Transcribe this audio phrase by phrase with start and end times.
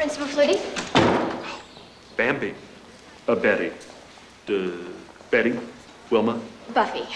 [0.00, 0.58] Principal Flutie?
[2.16, 2.54] Bambi.
[3.28, 3.70] Uh, Betty.
[4.46, 4.72] Duh,
[5.30, 5.58] Betty?
[6.08, 6.40] Wilma?
[6.72, 7.06] Buffy.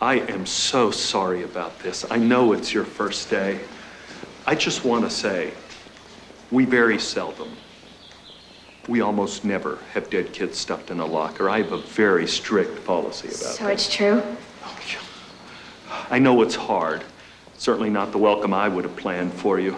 [0.00, 2.06] I am so sorry about this.
[2.10, 3.60] I know it's your first day.
[4.46, 5.52] I just want to say,
[6.50, 7.50] we very seldom,
[8.88, 11.50] we almost never have dead kids stuffed in a locker.
[11.50, 13.56] I have a very strict policy about that.
[13.56, 14.22] So it's true?
[16.08, 17.04] I know it's hard.
[17.58, 19.76] Certainly not the welcome I would have planned for you.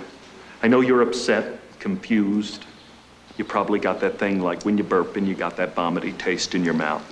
[0.62, 2.66] I know you're upset, confused.
[3.38, 6.54] You probably got that thing like when you burp and you got that vomity taste
[6.54, 7.02] in your mouth.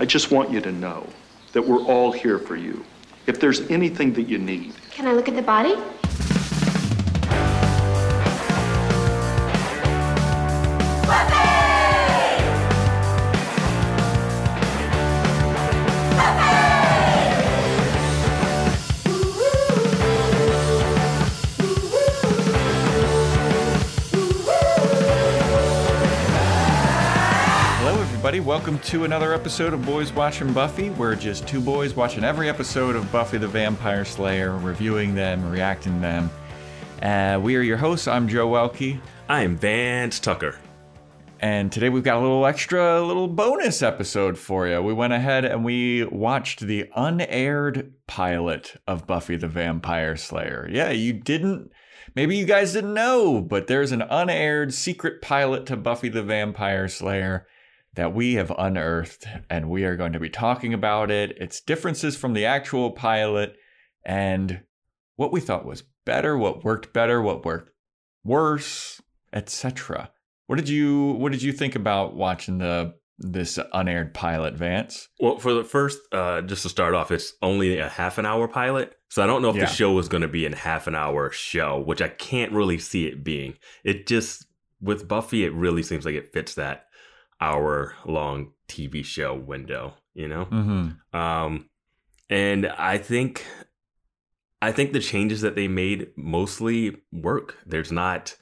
[0.00, 1.06] I just want you to know
[1.52, 2.84] that we're all here for you.
[3.26, 5.76] If there's anything that you need, Can I look at the body?
[28.64, 30.88] Welcome to another episode of Boys Watching Buffy.
[30.88, 35.96] We're just two boys watching every episode of Buffy the Vampire Slayer, reviewing them, reacting
[35.96, 36.30] to them.
[37.02, 38.08] Uh, we are your hosts.
[38.08, 38.98] I'm Joe Welke,
[39.28, 40.58] I am Vance Tucker.
[41.40, 44.80] and today we've got a little extra, little bonus episode for you.
[44.80, 50.66] We went ahead and we watched the unaired pilot of Buffy the Vampire Slayer.
[50.72, 51.70] Yeah, you didn't.
[52.14, 56.88] Maybe you guys didn't know, but there's an unaired secret pilot to Buffy the Vampire
[56.88, 57.46] Slayer
[57.94, 62.16] that we have unearthed, and we are going to be talking about it, its differences
[62.16, 63.56] from the actual pilot,
[64.04, 64.62] and
[65.16, 67.70] what we thought was better, what worked better, what worked
[68.24, 69.00] worse,
[69.32, 70.10] etc.
[70.46, 75.08] What did you What did you think about watching the this unaired pilot, Vance?
[75.20, 78.48] Well, for the first, uh, just to start off, it's only a half an hour
[78.48, 78.96] pilot.
[79.08, 79.66] So I don't know if Yeah.
[79.66, 82.78] the show is going to be a half an hour show, which I can't really
[82.78, 83.54] see it being.
[83.84, 84.46] It just,
[84.80, 86.86] with Buffy, it really seems like it fits that
[87.44, 90.46] hour long TV show window, you know?
[90.46, 91.16] Mm-hmm.
[91.16, 91.68] Um,
[92.30, 93.44] and I think,
[94.62, 97.58] I think the changes that they made mostly work.
[97.66, 98.34] There's not,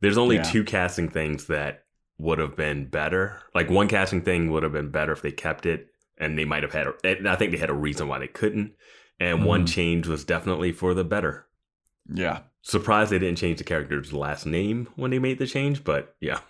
[0.00, 0.42] there's only Yeah.
[0.42, 1.84] two casting things that
[2.18, 3.40] would have been better.
[3.54, 5.86] Like one casting thing would have been better if they kept it,
[6.18, 6.86] and they might have had.
[6.88, 8.72] A, I think they had a reason why they couldn't.
[9.18, 9.72] And one Mhm.
[9.72, 11.46] change was definitely for the better.
[12.12, 12.40] Yeah.
[12.62, 16.40] Surprised they didn't change the character's last name when they made the change, but yeah.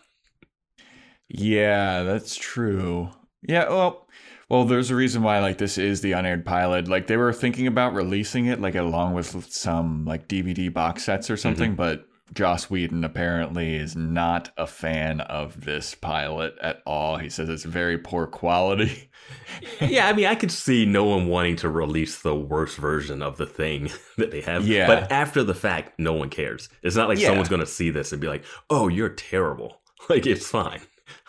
[1.30, 3.10] Yeah, that's true.
[3.42, 4.06] Yeah, well,
[4.48, 6.88] well, there's a reason why like this is the unaired pilot.
[6.88, 11.30] Like they were thinking about releasing it like along with some like DVD box sets
[11.30, 11.40] or mm-hmm.
[11.40, 17.16] something, but Joss Whedon apparently is not a fan of this pilot at all.
[17.16, 19.10] He says it's very poor quality.
[19.80, 23.36] yeah, I mean, I could see no one wanting to release the worst version of
[23.36, 24.66] the thing that they have.
[24.66, 24.86] Yeah.
[24.86, 26.68] But after the fact, no one cares.
[26.82, 27.28] It's not like Yeah.
[27.28, 29.76] someone's going to see this and be like, oh, you're terrible.
[30.08, 30.80] Like, it's fine.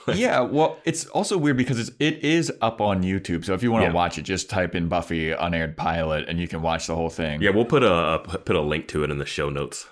[0.16, 3.46] yeah, well, it's also weird because it's, it is up on YouTube.
[3.46, 3.94] So if you want to Yeah.
[3.94, 7.42] watch it, just type in Buffy unaired pilot and you can watch the whole thing.
[7.42, 9.88] Yeah, we'll put a put a link to it in the show notes.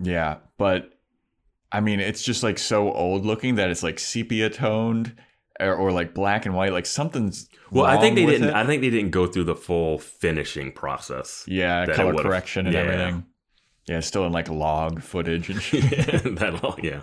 [0.00, 0.92] Yeah, but
[1.72, 5.14] I mean, it's just like so old looking that it's like sepia toned
[5.60, 6.72] or, or like black and white.
[6.72, 8.48] Like something's Well, I think they didn't.
[8.48, 8.54] it.
[8.54, 11.44] I think they didn't go through the full finishing process.
[11.46, 12.80] yeah, color correction and yeah.
[12.80, 13.26] everything.
[13.86, 15.82] Yeah, still in like log footage and shit.
[16.38, 17.02] that all, yeah.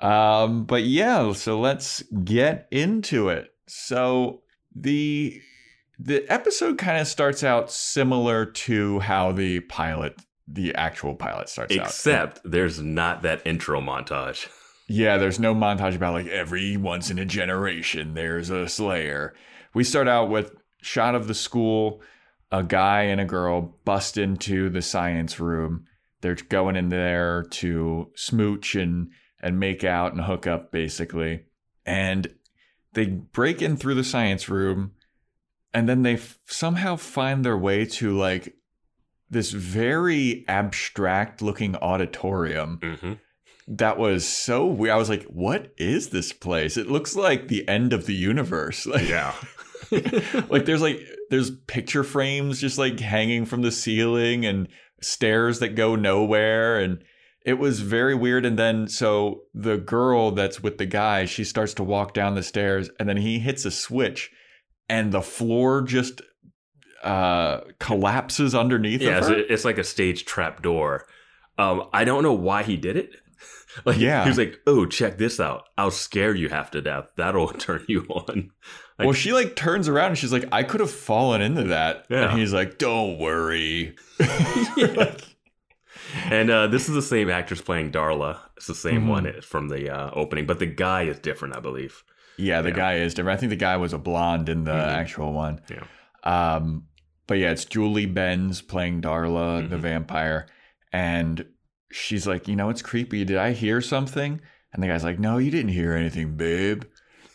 [0.00, 3.52] Um, but yeah, so let's get into it.
[3.66, 4.42] So
[4.74, 5.40] the
[5.98, 11.76] the episode kind of starts out similar to how the pilot, the actual pilot starts
[11.76, 11.86] out.
[11.86, 14.48] Except there's not that intro montage.
[14.88, 19.34] Yeah, there's no montage about like every once in a generation there's a slayer.
[19.74, 22.02] We start out with shot of the school,
[22.52, 25.86] a guy and a girl bust into the science room.
[26.20, 29.10] They're going in there to smooch and
[29.40, 31.44] and make out and hook up basically.
[31.84, 32.34] And
[32.92, 34.92] they break in through the science room
[35.74, 38.54] and then they f- somehow find their way to like
[39.28, 43.12] this very abstract looking auditorium hmm
[43.68, 44.94] that was so weird.
[44.94, 46.76] I was like, what is this place?
[46.76, 48.86] It looks like the end of the universe.
[48.96, 49.34] Like, Yeah.
[50.48, 51.00] like there's like
[51.30, 54.68] there's picture frames just like hanging from the ceiling and
[55.00, 57.02] stairs that go nowhere and
[57.46, 61.72] it was very weird and then so the girl that's with the guy she starts
[61.74, 64.30] to walk down the stairs and then he hits a switch
[64.88, 66.20] and the floor just
[67.02, 69.34] uh collapses underneath yeah, her.
[69.38, 71.06] it's like a stage trap door.
[71.58, 73.10] Um, I don't know why he did it.
[73.84, 74.22] Like, Yeah.
[74.24, 75.64] he was like, "Oh, check this out!
[75.76, 77.08] I'll scare you half to death.
[77.16, 78.50] That'll turn you on."
[78.98, 82.06] Like- well, she like turns around and she's like, I could have fallen into that.
[82.08, 82.30] Yeah.
[82.30, 83.94] And he's like, Don't worry.
[84.78, 85.14] Yeah.
[86.30, 88.38] And uh, this is the same actress playing Darla.
[88.56, 89.08] It's the same Mhm.
[89.08, 92.02] one from the uh, opening, but the guy is different, I believe.
[92.38, 92.74] Yeah, the Yeah.
[92.76, 93.38] guy is different.
[93.38, 94.94] I think the guy was a blonde in the Mhm.
[94.94, 95.60] actual one.
[95.70, 95.84] Yeah.
[96.24, 96.84] Um,
[97.26, 99.80] but yeah, it's Julie Benz playing Darla, the Mhm.
[99.80, 100.46] vampire,
[100.92, 101.44] and
[101.90, 103.24] she's like, you know, it's creepy.
[103.24, 104.40] Did I hear something?
[104.72, 106.82] And the guy's like, no, you didn't hear anything, babe.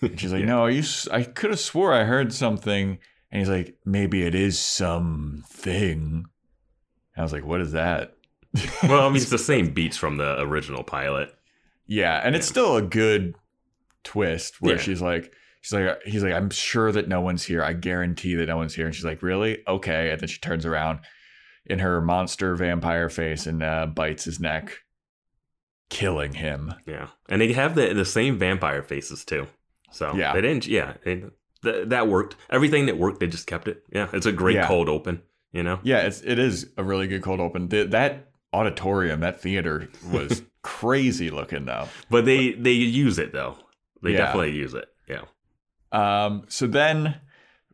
[0.01, 0.47] And she's like, Yeah.
[0.47, 0.79] no, you.
[0.79, 2.99] s- I could have swore I heard something.
[3.31, 6.25] And he's like, maybe it is something.
[7.17, 8.15] I was like, what is that?
[8.83, 11.33] Well, I mean, it's the same beats from the original pilot.
[11.87, 13.35] Yeah, and it's still a good
[14.03, 14.81] twist where Yeah.
[14.81, 17.63] she's like, she's like, he's like, I'm sure that no one's here.
[17.63, 18.85] I guarantee that no one's here.
[18.87, 19.63] And she's like, really?
[19.67, 20.09] Okay.
[20.11, 20.99] And then she turns around
[21.65, 24.79] in her monster vampire face and uh, bites his neck,
[25.89, 26.73] killing him.
[26.85, 29.47] Yeah, and they have the the same vampire faces too.
[29.91, 30.33] So Yeah.
[30.33, 30.67] they didn't.
[30.67, 31.23] Yeah, they,
[31.63, 32.35] th- that worked.
[32.49, 33.83] Everything that worked, they just kept it.
[33.93, 34.67] Yeah, it's a great Yeah.
[34.67, 35.21] cold open.
[35.51, 35.79] You know.
[35.83, 37.67] Yeah, it's it is a really good cold open.
[37.67, 41.87] The, that auditorium, that theater was crazy looking though.
[42.09, 43.57] But they they use it though.
[44.03, 44.17] They Yeah.
[44.25, 44.85] definitely use it.
[45.07, 45.23] Yeah.
[45.91, 47.19] Um, so then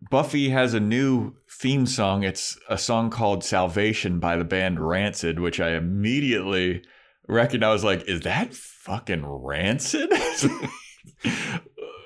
[0.10, 2.24] Buffy has a new theme song.
[2.24, 6.84] It's a song called Salvation by the band Rancid, which I immediately
[7.28, 7.84] recognized.
[7.84, 10.12] Like, is that fucking Rancid?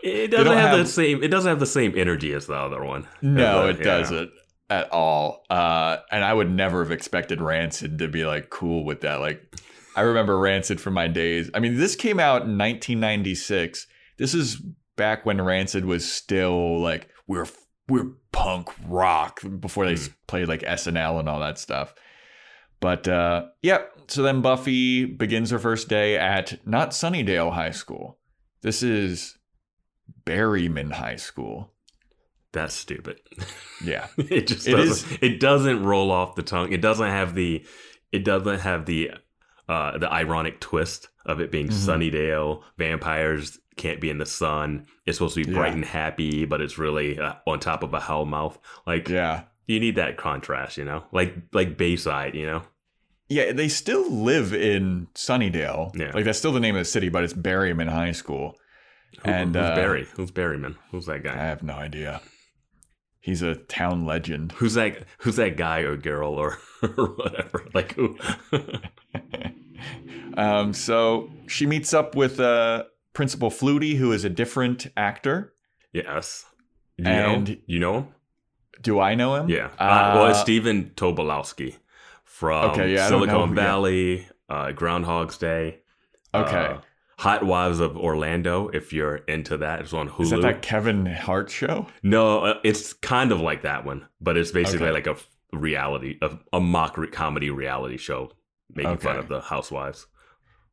[0.04, 1.22] It doesn't have, the same.
[1.22, 3.08] It doesn't have the same energy as the other one.
[3.22, 3.84] no, it yeah.
[3.84, 4.32] doesn't
[4.72, 5.44] at all.
[5.50, 9.20] Uh, and I would never have expected Rancid to be like cool with that.
[9.20, 9.54] Like,
[9.96, 11.52] I remember Rancid from my days.
[11.54, 13.86] I mean, this came out in 1996.
[14.18, 14.62] This is
[14.96, 17.48] back when Rancid was still like we're
[17.88, 20.12] we're punk rock before they Hmm.
[20.28, 21.94] played like SNL and all that stuff.
[22.80, 23.92] But uh, yep.
[24.08, 28.18] So then Buffy begins her first day at not Sunnydale High School.
[28.62, 29.38] This is
[30.26, 31.74] Berryman High School.
[32.54, 33.20] That's stupid.
[33.84, 34.08] Yeah.
[34.18, 35.24] it just It doesn't.
[35.24, 36.72] It doesn't roll off the tongue.
[36.74, 37.66] It doesn't have the.
[38.12, 39.12] It doesn't have the.
[39.70, 41.72] Uh, the ironic twist of it being Mhm.
[42.12, 44.86] Sunnydale, vampires can't be in the sun.
[45.06, 45.74] It's supposed to be bright Yeah.
[45.76, 48.58] and happy, but it's really uh, on top of a hell mouth.
[48.86, 49.44] Like Yeah.
[49.68, 52.64] you need that contrast, you know, like like Bayside, you know.
[53.30, 55.96] Yeah, they still live in Sunnydale.
[55.98, 56.12] Yeah.
[56.14, 58.58] Like that's still the name of the city, but it's Berryman High School.
[59.24, 60.08] Who, And, who's uh, Barry?
[60.16, 60.76] Who's Barryman?
[60.92, 61.34] Who's that guy?
[61.34, 62.20] I have no idea.
[63.22, 64.52] He's a town legend.
[64.54, 65.04] Who's that?
[65.20, 67.68] Who's that guy or girl or, or whatever?
[67.74, 68.18] Like who?
[70.38, 75.54] um, so she meets up with uh, Principal Flutie, who is a different actor.
[75.94, 76.46] yes.
[76.98, 77.56] You And- know?
[77.66, 78.08] You know him?
[78.82, 79.48] Do I know him?
[79.50, 79.68] Yeah.
[79.78, 81.76] Uh, well, it's Uh, Stephen Tobolowsky
[82.24, 83.62] from Okay, yeah, Silicon who- yeah.
[83.62, 85.80] Valley, uh, Groundhog's Day.
[86.34, 86.76] Okay.
[87.22, 89.82] Uh, Hot Wives of Orlando, if you're into that.
[89.82, 90.22] It's on Hulu.
[90.22, 91.88] is that that Kevin Hart show?
[92.04, 94.94] No, uh, it's kind of like that one, but it's basically Okay.
[94.94, 95.18] like a
[95.56, 98.32] reality, a, a mock comedy reality show
[98.74, 100.08] making fun of the housewives.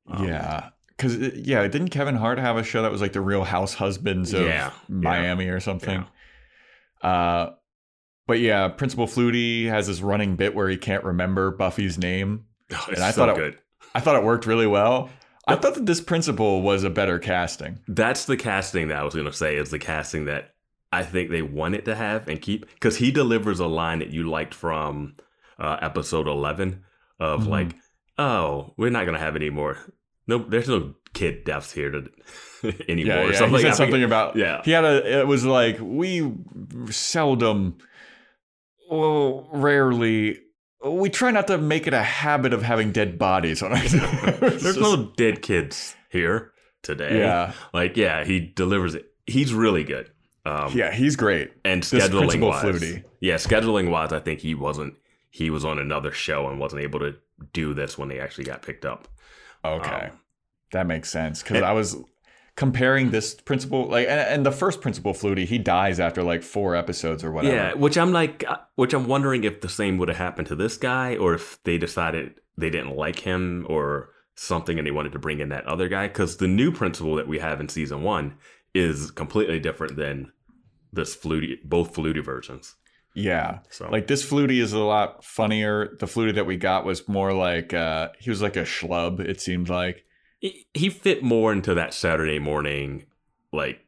[0.06, 0.70] Um, yeah.
[0.96, 4.32] Because, yeah, didn't Kevin Hart have a show that was like the Real House Husbands
[4.34, 6.04] of Yeah, Miami or something?
[7.02, 7.50] Uh,
[8.26, 12.46] but yeah, Principal Flutie has this running bit where he can't remember Buffy's name.
[12.72, 13.58] Oh, it's And I so thought it- good.
[13.94, 15.08] I thought it worked really well.
[15.48, 17.80] I thought that this principal was a better casting.
[17.88, 20.54] That's the casting that I was going to say is the casting that
[20.92, 24.28] I think they wanted to have and keep because he delivers a line that you
[24.28, 25.16] liked from
[25.58, 26.84] uh, episode 11
[27.18, 27.48] of Mhm.
[27.48, 27.74] like,
[28.18, 29.76] oh, we're not going to have any more.
[30.26, 32.10] No, there's no kid deaths here to
[32.88, 33.16] anymore.
[33.16, 33.38] Yeah, yeah.
[33.38, 33.56] something.
[33.58, 34.60] he said something about Yeah.
[34.64, 35.20] He had a.
[35.20, 36.30] It was like we
[36.90, 37.78] seldom,
[38.90, 40.38] well, rarely.
[40.84, 43.78] We try not to make it a habit of having dead bodies on our.
[43.88, 47.18] There's no dead kids here today.
[47.18, 49.10] Yeah, Like, yeah, he delivers it.
[49.26, 50.10] He's really good.
[50.46, 51.50] Um, yeah, he's great.
[51.64, 53.04] and scheduling wise, Flutie.
[53.20, 54.94] yeah, scheduling wise, I think he wasn't.
[55.30, 57.16] He was on another show and wasn't able to
[57.52, 59.08] do this when they actually got picked up.
[59.64, 60.18] Okay, Um,
[60.72, 61.96] that makes sense because and- I was
[62.58, 66.74] comparing this principal like and, and the first principal Flutie he dies after like four
[66.74, 67.54] episodes or whatever.
[67.54, 70.56] Yeah, which I'm like, uh, which I'm wondering if the same would have happened to
[70.56, 75.12] this guy, or if they decided they didn't like him or something, and they wanted
[75.12, 76.08] to bring in that other guy.
[76.08, 78.34] Because the new principal that we have in season one
[78.74, 80.32] is completely different than
[80.92, 82.74] this Flutie, both Flutie versions.
[83.14, 83.60] yeah.
[83.70, 85.94] So Like this Flutie is a lot funnier.
[86.00, 89.20] The Flutie that we got was more like uh he was like a schlub.
[89.20, 90.04] It seemed like.
[90.40, 93.06] He, fit more into that Saturday morning,
[93.52, 93.84] like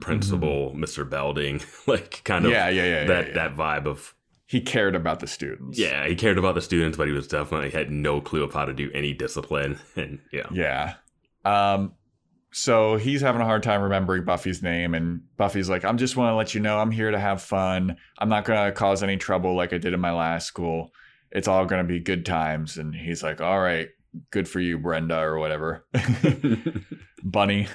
[0.00, 1.08] principal Mr.
[1.08, 2.74] Belding, like kind of Mm-hmm.
[2.74, 3.34] yeah, yeah, yeah, yeah, that yeah.
[3.34, 4.14] that vibe of
[4.46, 5.78] he cared about the students.
[5.78, 6.08] yeah.
[6.08, 8.72] He cared about the students, but he was definitely had no clue of how to
[8.72, 10.46] do any discipline, and yeah.
[10.52, 10.94] Yeah.
[11.44, 11.92] Um
[12.52, 16.32] so he's having a hard time remembering Buffy's name and Buffy's like, "I'm just want
[16.32, 17.96] to let you know I'm here to have fun.
[18.18, 20.92] I'm not going to cause any trouble like I did in my last school."
[21.32, 22.76] it's all going to be good times.
[22.76, 23.88] And he's like, all right,
[24.30, 25.86] good for you, Brenda, or whatever.
[27.22, 27.68] Bunny.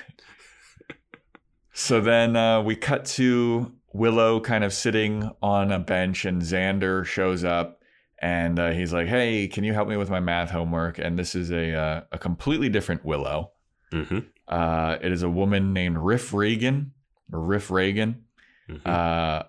[1.73, 7.05] So then uh, we cut to Willow kind of sitting on a bench, and Xander
[7.05, 7.79] shows up.
[8.21, 11.35] And uh, he's like, "Hey, can you help me with my math homework?" And this
[11.35, 13.51] is a uh, a completely different Willow.
[13.91, 16.91] hmm Uh, it is a woman named Riff Regan
[17.31, 18.23] or Riff Reagan.
[18.69, 19.43] hmm Uh,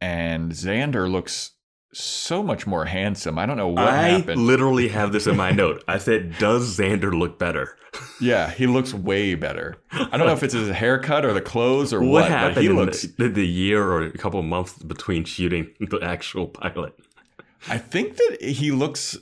[0.00, 1.52] and Xander looks
[1.92, 3.38] so much more handsome.
[3.38, 4.46] I don't know what I happened.
[4.46, 5.82] literally have this in my note.
[5.88, 7.76] I said, "Does Xander look better?"
[8.20, 9.76] yeah, he looks way better.
[9.92, 12.30] I don't know if it's his haircut or the clothes or What what.
[12.30, 13.02] happened he in looks.
[13.02, 16.94] the, the year or a couple of months between shooting the actual pilot?
[17.68, 19.18] I think that he looks.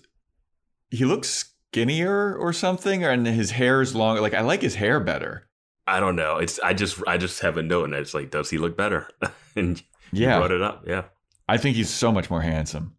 [0.90, 1.28] He looks
[1.70, 4.18] skinnier or something, and his hair is long.
[4.18, 5.48] Like I like his hair better.
[5.86, 6.36] I don't know.
[6.36, 9.08] It's I just I just have a note and it's like, does he look better?
[9.56, 9.82] and
[10.12, 10.84] you Yeah, brought it up.
[10.86, 11.04] Yeah.
[11.48, 12.94] I think he's so much more handsome.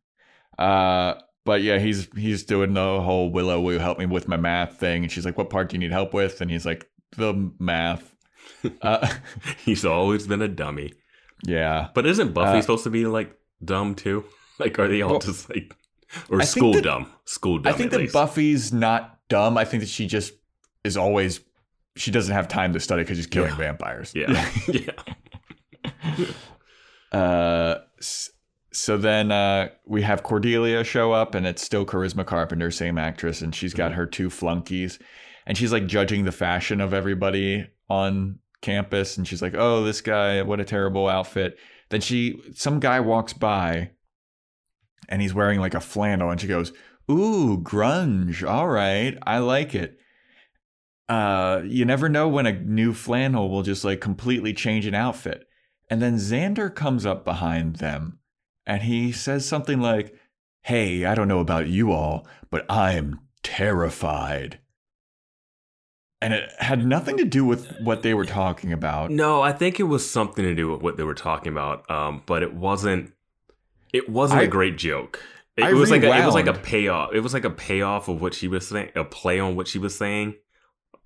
[0.57, 1.15] Uh,
[1.45, 4.77] but yeah, he's he's doing the whole Willow, will you help me with my math
[4.79, 5.03] thing?
[5.03, 8.15] And she's like, "What part do you need help with?" And he's like, "The math."
[8.81, 9.07] uh,
[9.65, 10.93] He's always been a dummy.
[11.45, 14.25] yeah, But isn't Buffy Uh, supposed to be like dumb too?
[14.59, 15.73] Like, are they all Well, just like,
[16.29, 17.09] or I school that- dumb?
[17.23, 17.73] School dumb.
[17.73, 18.13] I think at that least.
[18.13, 19.57] Buffy's not dumb.
[19.57, 20.33] I think that she just
[20.83, 21.39] is always
[21.95, 23.55] she doesn't have time to study because she's killing Yeah.
[23.57, 24.11] vampires.
[24.13, 24.49] Yeah.
[24.67, 24.91] yeah.
[27.11, 27.75] Uh,
[28.71, 33.41] so then uh, we have Cordelia show up, and it's still Charisma Carpenter, same actress,
[33.41, 34.99] and she's got her two flunkies,
[35.47, 40.01] and she's like judging the fashion of everybody on campus, and she's like, "Oh, this
[40.01, 41.57] guy, what a terrible outfit."
[41.89, 43.91] Then she, some guy walks by,
[45.07, 46.71] and he's wearing like a flannel, and she goes,
[47.09, 48.47] "Ooh, grunge.
[48.47, 49.97] All right, I like it."
[51.07, 55.47] Uh, you never know when a new flannel will just like completely change an outfit.
[55.89, 58.18] And then Xander comes up behind them
[58.69, 60.15] and he says something like,
[60.61, 64.59] Hey, I don't know about you all, but I'm terrified.
[66.21, 69.09] And it had nothing to do with what they were talking about.
[69.09, 71.89] No, I think it was something to do with what they were talking about.
[71.89, 73.13] Um, but it wasn't.
[73.93, 75.23] It wasn't I- a great joke.
[75.57, 77.13] It I was like a, it was like a payoff.
[77.13, 79.77] It was like a payoff of what she was saying, a play on what she
[79.77, 80.35] was saying,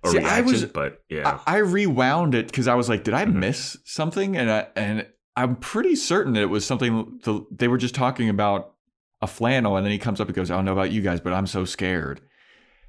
[0.06, 3.26] See, I was- but yeah, I, I rewound it because I was like, did I
[3.26, 3.36] Mhm.
[3.36, 4.36] miss something?
[4.38, 8.30] And I, and I'm pretty certain that it was something the, they were just talking
[8.30, 8.74] about
[9.22, 11.20] a flannel, and then he comes up and goes, "I don't know about you guys,
[11.22, 12.22] but I'm so scared."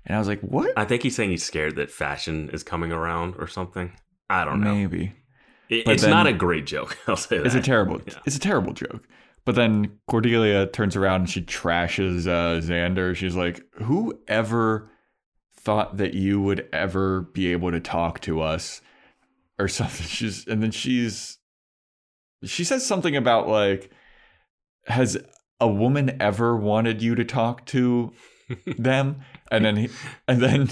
[0.05, 2.93] And I was like, "What?" I think he's saying he's scared that fashion is coming
[2.93, 3.93] around or something.
[4.29, 4.75] I don't know.
[4.75, 5.13] Maybe
[5.71, 6.99] It- it's then- not a great joke.
[7.07, 7.47] I'll say that.
[7.47, 8.01] it's a terrible.
[8.07, 8.15] Yeah.
[8.27, 9.07] It's a terrible joke.
[9.47, 13.15] But then Cordelia turns around and she trashes uh, Xander.
[13.15, 14.91] She's like, "Whoever
[15.57, 18.81] thought that you would ever be able to talk to us
[19.59, 21.39] or something?" She's and then she's
[22.47, 23.91] she says something about like,
[24.87, 25.17] "Has
[25.61, 28.13] a woman ever wanted you to talk to
[28.79, 29.21] them?"
[29.51, 29.89] And then he,
[30.29, 30.69] and then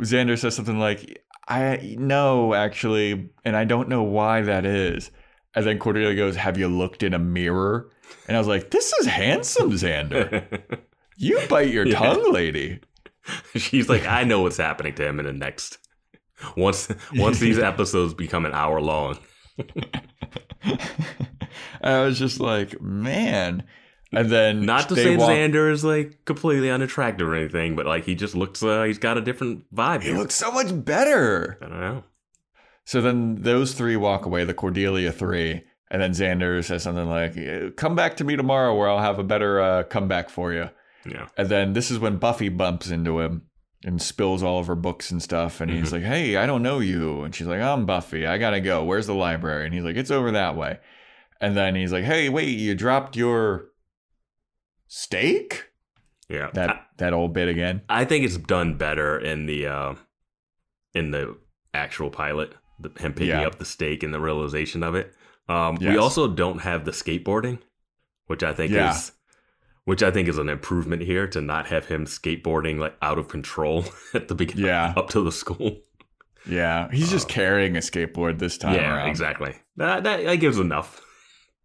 [0.00, 5.10] Xander says something like, "I no, actually, and I don't know why that is."
[5.54, 7.90] And then Cordelia goes, "Have you looked in a mirror?"
[8.28, 10.78] And I was like, "This is handsome, Xander.
[11.16, 11.98] You bite your Yeah.
[11.98, 12.80] tongue, lady."
[13.56, 15.78] She's like, I know what's happening to him in the next.
[16.56, 19.18] Once once these episodes become an hour long.
[21.82, 23.64] I was just like, "Man."
[24.12, 28.04] And then Not to say walk- Xander is like completely unattractive or anything, but like
[28.04, 30.02] he just looks uh, he's got a different vibe.
[30.02, 30.18] he here.
[30.18, 31.58] looks so much better.
[31.60, 32.04] I don't know.
[32.84, 37.76] So then those three walk away, the Cordelia three, and then Xander says something like,
[37.76, 40.70] "Come back to me tomorrow, where I'll have a better uh, comeback for you."
[41.04, 41.26] Yeah.
[41.36, 43.42] And then this is when Buffy bumps into him
[43.84, 45.60] and spills all of her books and stuff.
[45.60, 47.22] And he's like, Hey, I don't know you.
[47.22, 48.26] And she's like, I'm Buffy.
[48.26, 48.82] I got to go.
[48.84, 49.64] Where's the library?
[49.66, 50.78] And he's like, It's over that way.
[51.40, 53.66] And then he's like, Hey, wait, you dropped your
[54.88, 55.70] stake?
[56.28, 56.50] Yeah.
[56.54, 57.82] That I, that old bit again.
[57.88, 59.94] I think it's done better in the uh
[60.94, 61.36] in the
[61.74, 63.46] actual pilot, the, him picking Yeah.
[63.46, 65.12] up the stake and the realization of it.
[65.48, 67.58] Um we also don't have the skateboarding,
[68.26, 68.90] which I think Yeah.
[68.94, 69.12] is
[69.86, 73.28] which I think is an improvement here to not have him skateboarding like out of
[73.28, 74.92] control at the beginning Yeah.
[74.96, 75.78] up to the school.
[76.48, 76.88] Yeah.
[76.92, 79.08] He's just carrying a skateboard this time yeah, around.
[79.08, 79.54] exactly.
[79.78, 81.00] That, that that gives enough.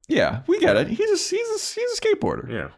[0.07, 0.87] Yeah, we get it.
[0.87, 1.47] He's a, he's
[1.77, 2.49] a, he's a skateboarder.
[2.51, 2.69] Yeah.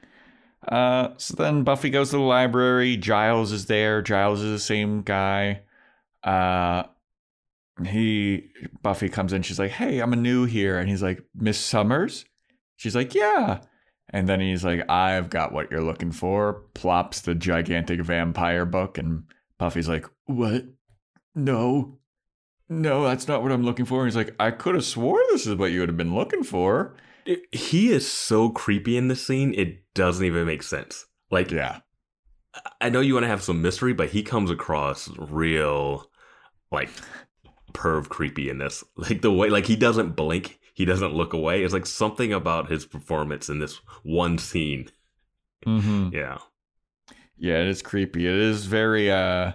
[0.77, 2.95] Uh, so then Buffy goes to the library.
[2.97, 4.01] Giles is there.
[4.01, 5.61] Giles is the same guy.
[6.23, 6.83] Uh,
[7.85, 8.49] he
[8.81, 9.41] Buffy comes in.
[9.41, 12.25] She's like, "Hey, I'm a new here," and he's like, "Miss Summers."
[12.75, 13.61] She's like, "Yeah."
[14.13, 18.97] And then he's like, "I've got what you're looking for." Plops the gigantic vampire book,
[18.97, 19.23] and
[19.57, 20.65] Buffy's like, "What?
[21.35, 21.97] No,
[22.69, 25.47] no, that's not what I'm looking for." And he's like, "I could have swore this
[25.47, 26.95] is what you would have been looking for."
[27.51, 29.53] he is so creepy in this scene.
[29.53, 31.05] It doesn't even make sense.
[31.31, 31.79] Like, Yeah.
[32.79, 36.11] I know you want to have some mystery, but he comes across real,
[36.71, 36.89] like,
[37.73, 38.83] perv creepy in this.
[38.95, 41.63] Like the way, like he doesn't blink, he doesn't look away.
[41.63, 44.89] It's like something about his performance in this one scene.
[45.63, 46.39] hmm Yeah,
[47.37, 48.27] Yeah, it is creepy.
[48.27, 49.53] It is very uh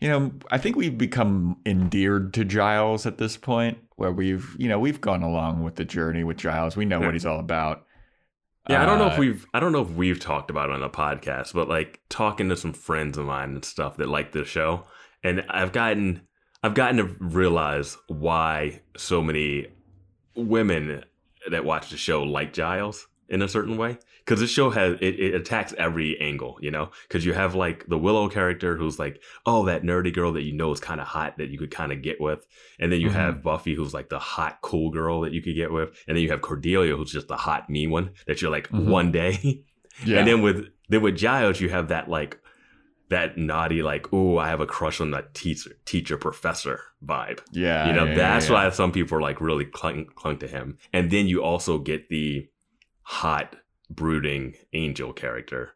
[0.00, 4.68] you know, I think we've become endeared to Giles at this point where we've, you
[4.68, 6.76] know, we've gone along with the journey with Giles.
[6.76, 7.06] We know Yeah.
[7.06, 7.86] what he's all about.
[8.68, 8.82] yeah.
[8.82, 10.80] I don't know if Uh, we've, I don't know if we've talked about it on
[10.80, 14.44] the podcast, but like talking to some friends of mine and stuff that like the
[14.44, 14.84] show,
[15.22, 16.22] and I've gotten,
[16.62, 19.68] I've gotten to realize why so many
[20.36, 21.04] women
[21.50, 23.98] that watch the show like Giles in a certain way.
[24.24, 26.90] Because this show has it, it attacks every angle, you know.
[27.06, 30.52] Because you have like the Willow character who's like, oh, that nerdy girl that you
[30.54, 32.46] know is kind of hot that you could kind of get with,
[32.80, 33.12] and then you Mhm.
[33.12, 36.22] have Buffy who's like the hot cool girl that you could get with, and then
[36.22, 38.86] you have Cordelia who's just the hot mean one that you're like Mhm.
[38.86, 39.62] one day,
[40.06, 40.20] Yeah.
[40.20, 42.38] and then with then with Giles you have that like
[43.10, 47.40] that naughty like, oh, I have a crush on that teacher teacher professor vibe.
[47.52, 47.86] yeah.
[47.86, 48.54] You know, yeah, that's yeah.
[48.54, 50.78] why some people are like really clung, clung to him.
[50.92, 52.48] And then you also get the
[53.02, 53.56] hot,
[53.90, 55.74] brooding angel character.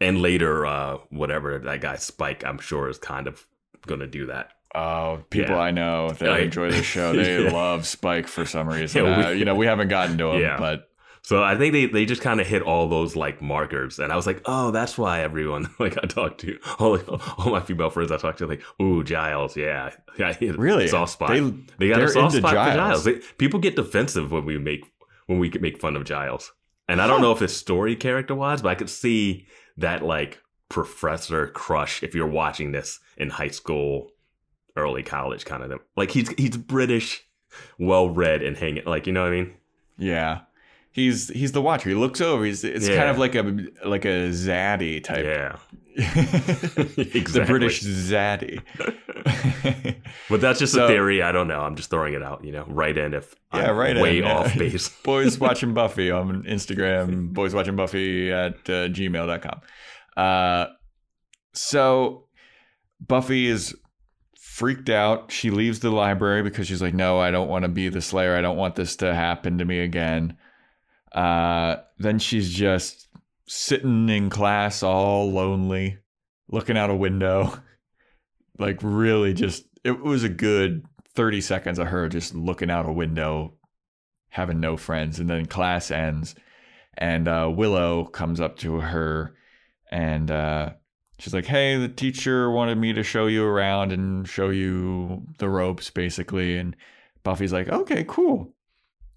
[0.00, 3.46] And later, uh, whatever that guy Spike, I'm sure is kind of
[3.86, 4.50] gonna do that.
[4.74, 5.60] Oh, people Yeah.
[5.60, 7.50] I know that enjoy the show, they Yeah.
[7.52, 9.04] love Spike for some reason.
[9.04, 10.88] Yeah, we- Uh, you know, we haven't gotten to him, but
[11.24, 14.16] So I think they, they just kind of hit all those like markers, and I
[14.16, 16.98] was like, oh, that's why everyone like I talked to all
[17.38, 21.30] all my female friends I talked to like, ooh, Giles, yeah, yeah, really, soft spot.
[21.30, 21.40] They,
[21.78, 22.74] They got a soft spot for Giles.
[22.76, 23.04] Giles.
[23.04, 24.84] They- people get defensive when we make
[25.26, 26.52] when we make fun of Giles,
[26.88, 30.40] and I don't know if it's story character wise, but I could see that like
[30.68, 34.10] professor crush if you're watching this in high school,
[34.76, 35.78] early college kind of thing.
[35.96, 37.22] Like he's he's British,
[37.78, 39.54] well read, and hanging like you know what I mean.
[39.98, 40.40] yeah.
[40.92, 41.88] He's he's the watcher.
[41.88, 42.44] He looks over.
[42.44, 42.96] He's it's Yeah.
[42.96, 43.42] kind of like a
[43.88, 45.24] like a zaddy type.
[45.24, 45.56] Yeah,
[45.96, 47.20] Exactly.
[47.32, 48.60] the British zaddy.
[50.28, 51.22] but that's just So- a theory.
[51.22, 51.60] I don't know.
[51.60, 52.44] I'm just throwing it out.
[52.44, 54.36] You know, right in if Yeah, I'm right in, way yeah.
[54.36, 54.88] off base.
[55.02, 59.60] boys watching Buffy on Instagram, boys watching Buffy at uh, gmail.com.
[60.16, 60.66] Uh,
[61.54, 62.26] so
[63.00, 63.74] Buffy is
[64.38, 65.32] freaked out.
[65.32, 68.36] She leaves the library because she's like, no, I don't want to be the Slayer.
[68.36, 70.36] I don't want this to happen to me again.
[71.14, 73.08] Uh, then she's just
[73.46, 75.98] sitting in class all lonely,
[76.48, 77.58] looking out a window.
[78.58, 82.92] Like, really, just it was a good 30 seconds of her just looking out a
[82.92, 83.54] window,
[84.28, 85.18] having no friends.
[85.18, 86.34] And then class ends,
[86.98, 89.34] and uh, Willow comes up to her
[89.92, 90.70] and uh,
[91.18, 95.48] she's like, Hey, the teacher wanted me to show you around and show you the
[95.48, 96.56] ropes, basically.
[96.56, 96.74] And
[97.22, 98.54] Buffy's like, Okay, cool.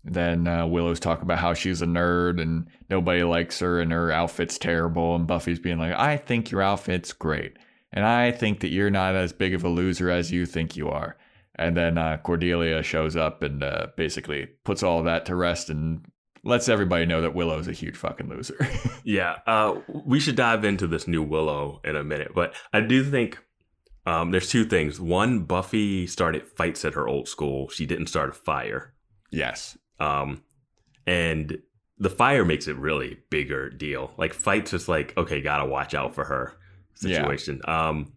[0.05, 4.11] Then uh, Willow's talking about how she's a nerd and nobody likes her and her
[4.11, 5.15] outfit's terrible.
[5.15, 7.57] And Buffy's being like, I think your outfit's great.
[7.91, 10.89] And I think that you're not as big of a loser as you think you
[10.89, 11.17] are.
[11.55, 16.05] And then uh, Cordelia shows up and uh, basically puts all that to rest and
[16.43, 18.57] lets everybody know that Willow's a huge fucking loser.
[19.07, 23.03] Yeah, uh, we should dive into this new Willow in a minute, but I do
[23.03, 23.37] think
[24.07, 24.99] um, there's two things.
[24.99, 27.69] One, Buffy started fights at her old school.
[27.69, 28.95] She didn't start a fire,
[29.29, 29.77] yes.
[29.99, 30.43] Um,
[31.07, 31.59] and
[31.97, 34.11] the fire makes it really bigger deal.
[34.17, 36.57] Like fights just like okay, gotta watch out for her
[37.01, 37.17] Yeah.
[37.21, 37.61] situation.
[37.65, 38.13] Um,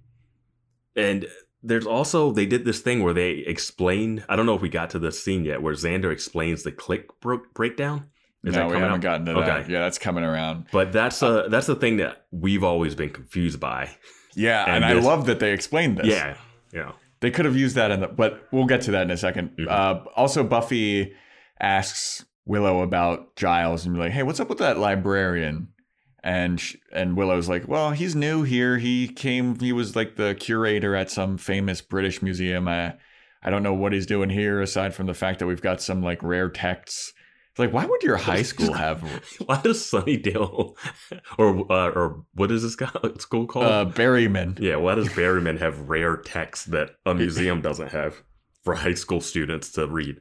[0.97, 1.27] and
[1.63, 4.25] there's also they did this thing where they explained.
[4.29, 7.09] I don't know if we got to the scene yet, where Xander explains the clique
[7.21, 8.07] bro- breakdown.
[8.45, 9.01] Is no, that we haven't up?
[9.01, 9.61] gotten to that.
[9.61, 9.73] Okay.
[9.73, 10.67] Yeah, that's coming around.
[10.73, 13.91] But that's uh that's the thing that we've always been confused by.
[14.35, 16.07] Yeah, And and, I love that they explained this.
[16.07, 16.37] Yeah,
[16.73, 19.15] yeah, They could have used that in the, but we'll get to that in a
[19.15, 19.67] 2nd Mhm.
[19.69, 21.13] Uh, also, Buffy
[21.61, 25.69] asks Willow about Giles and be like, "Hey, what's up with that librarian?"
[26.25, 28.79] And sh- and Willow's like, "Well, he's new here.
[28.79, 29.59] He came.
[29.59, 32.67] He was like the curator at some famous British museum.
[32.69, 32.95] I
[33.43, 36.03] I don't know what he's doing here aside from the fact that we've got some
[36.03, 37.13] like rare texts."
[37.51, 39.03] It's like, why would your high school have
[39.47, 40.77] Why does Sunnydale
[41.39, 42.75] or uh, or what is this
[43.21, 43.65] school called?
[43.65, 44.59] uh, Berryman?
[44.61, 48.23] yeah, why does Berryman have rare texts that a museum doesn't have
[48.63, 50.21] for high school students to read?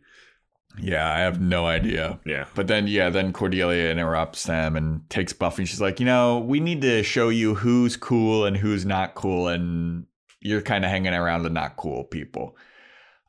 [0.79, 2.19] Yeah, I have no idea.
[2.25, 5.65] Yeah, But then, yeah, then Cordelia interrupts them and takes Buffy.
[5.65, 9.47] She's like, you know, we need to show you who's cool and who's not cool,
[9.47, 10.05] and
[10.41, 12.55] you're kind of hanging around the not cool people.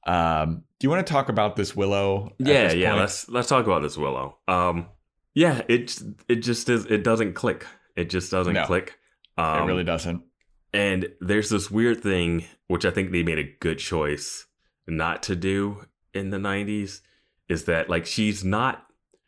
[0.06, 2.32] Um, do you want to talk about this Willow?
[2.38, 2.94] yeah, this yeah.
[2.94, 4.38] Let's let's talk about this Willow.
[4.46, 4.86] Um,
[5.34, 6.86] yeah, it it just is.
[6.86, 7.66] It doesn't click.
[7.96, 8.64] It just doesn't No.
[8.66, 8.98] click.
[9.36, 10.22] it Um, really doesn't.
[10.72, 14.46] And there's this weird thing, which I think they made a good choice
[14.86, 17.00] not to do in the 90s,
[17.48, 18.84] is that like she's not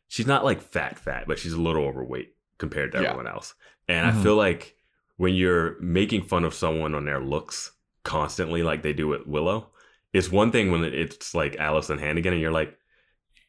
[0.08, 3.10] she's not like fat fat, but she's a little overweight compared to Yeah.
[3.10, 3.54] everyone else.
[3.88, 4.18] And Mhm.
[4.18, 4.76] I feel like
[5.16, 7.72] when you're making fun of someone on their looks
[8.04, 9.70] constantly, like they do with Willow,
[10.12, 12.76] it's one thing when it's like Alyson Hannigan, and you're like,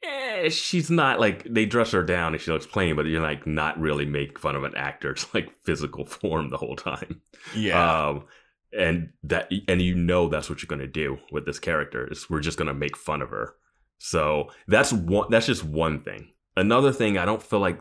[0.04, 3.46] eh, she's not like they dress her down and she looks plain, but you're like
[3.48, 7.22] not really make fun of an actor's like physical form the whole time.
[7.56, 8.08] Yeah.
[8.10, 8.26] Um,
[8.74, 12.40] and that and you know that's what you're gonna do with this character is we're
[12.40, 13.56] just gonna make fun of her.
[14.04, 16.30] So that's one that's just one thing.
[16.58, 17.80] Another thing, I don't feel like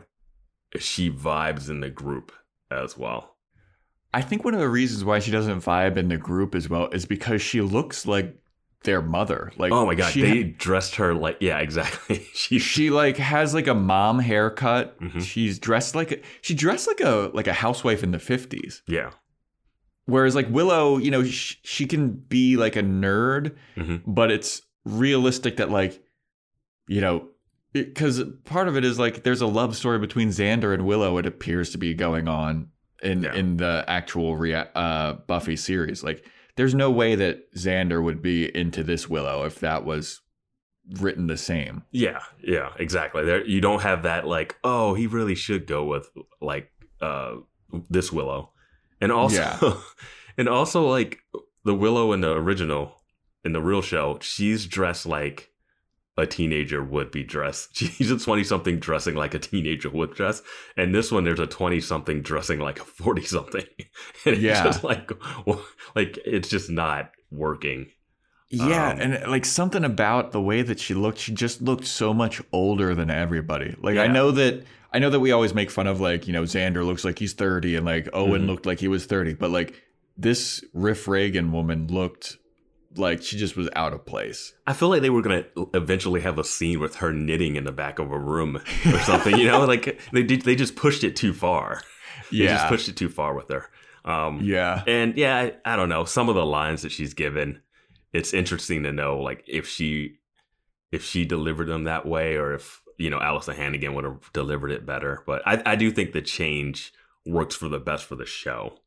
[0.77, 2.31] she vibes in the group
[2.69, 3.35] as well.
[4.13, 6.89] I think one of the reasons why she doesn't vibe in the group as well
[6.89, 8.37] is because she looks like
[8.83, 9.51] their mother.
[9.57, 12.19] Like oh my god, they dressed her like yeah, exactly.
[12.35, 14.99] she she like has like a mom haircut.
[14.99, 15.23] Mhm.
[15.23, 18.83] She's dressed like a, she dressed like a like a housewife in the fifties.
[18.87, 19.09] yeah.
[20.05, 24.01] Whereas like Willow, you know, she, she can be like a nerd, Mhm.
[24.05, 26.01] but it's realistic that like,
[26.87, 27.27] you know,
[27.73, 31.17] because part of it is like there's a love story between Xander and Willow.
[31.17, 32.69] It appears to be going on
[33.01, 33.33] in Yeah.
[33.33, 36.03] in the actual rea- uh, Buffy series.
[36.03, 36.25] Like,
[36.57, 40.21] there's no way that Xander would be into this Willow if that was
[40.99, 41.83] written the same.
[41.91, 43.23] Yeah, yeah, exactly.
[43.23, 46.09] There you don't have that like, oh, he really should go with
[46.41, 47.35] like uh
[47.89, 48.51] this Willow.
[48.99, 49.73] And also Yeah.
[50.37, 51.19] and also like
[51.63, 53.01] the Willow in the original
[53.45, 55.50] in the real show, she's dressed like
[56.21, 57.75] a teenager would be dressed.
[57.75, 60.41] She's a 20 something dressing like a teenager would dress.
[60.77, 63.65] And this one there's a 20 something dressing like a 40 something.
[64.25, 64.63] And it's Yeah.
[64.63, 65.11] just like
[65.95, 67.87] like it's just not working.
[68.49, 72.13] Yeah, Um, and like something about the way that she looked, she just looked so
[72.13, 73.75] much older than everybody.
[73.81, 76.43] Like I know that I know that we always make fun of like, you know,
[76.43, 78.47] Xander looks like he's 30 and like Owen Mhm.
[78.47, 79.73] looked like he was 30, but like
[80.17, 82.37] this Riff Reagan woman looked
[82.95, 84.53] like she just was out of place.
[84.67, 87.71] I feel like they were gonna eventually have a scene with her knitting in the
[87.71, 89.37] back of a room or something.
[89.37, 91.81] you know, like they did, they just pushed it too far.
[92.31, 92.69] They just Yeah.
[92.69, 93.69] pushed it too far with her.
[94.03, 94.83] Um, Yeah.
[94.87, 96.05] and yeah, I, I don't know.
[96.05, 97.61] Some of the lines that she's given,
[98.13, 100.17] it's interesting to know, like if she
[100.91, 104.71] if she delivered them that way, or if you know Alyson Hannigan would have delivered
[104.71, 105.23] it better.
[105.25, 106.91] But I, I do think the change
[107.25, 108.79] works for the best for the show.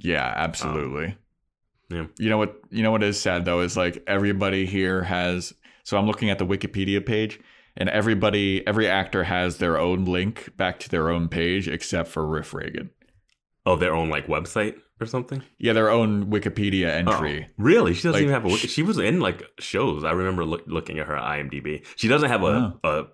[0.00, 1.16] Yeah, absolutely.
[1.92, 2.06] Yeah.
[2.18, 5.52] You know what you know what is sad though is like everybody here has
[5.84, 7.40] so I'm looking at the Wikipedia page
[7.76, 12.26] and everybody every actor has their own link back to their own page except for
[12.26, 12.90] Riff Reagan.
[13.64, 15.42] Oh, their own like website or something.
[15.58, 17.46] Yeah, their own Wikipedia oh, entry.
[17.48, 17.94] Oh, really?
[17.94, 18.56] She doesn't Like, even have a.
[18.56, 20.04] sh- She was in like shows.
[20.04, 21.84] I remember look, looking at her IMDb.
[21.96, 23.04] She doesn't have a, a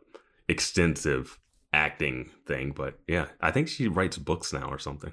[0.49, 1.39] extensive
[1.73, 5.13] acting thing, but yeah, I think she writes books now or something.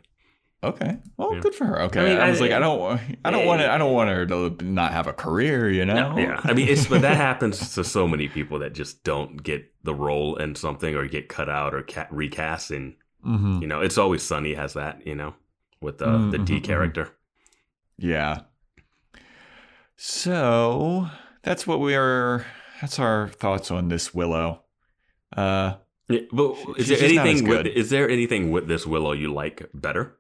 [0.70, 0.98] Okay.
[1.18, 1.40] Well, Yeah.
[1.42, 1.82] good for her.
[1.84, 2.00] Okay.
[2.00, 4.10] I I, mean, was I- like, I don't, I don't want to, I don't want
[4.10, 5.70] her to not have a career.
[5.70, 6.18] You know?
[6.18, 9.72] Yeah, I mean, it's but that happens to so many people that just don't get
[9.84, 13.82] the role in something or get cut out or ca- recast, and hmm you know,
[13.82, 15.34] it's always Sunny has that, you know,
[15.82, 16.64] with the the Mhm, Dee mhm.
[16.64, 17.10] character.
[17.98, 18.42] Yeah.
[19.98, 21.08] So
[21.44, 22.46] that's what we are.
[22.82, 24.62] That's our thoughts on this Willow.
[25.36, 25.76] Uh,
[26.10, 27.48] Yeah, but is there just not as anything?
[27.48, 27.68] With, good.
[27.68, 30.18] is there anything with this Willow you like better?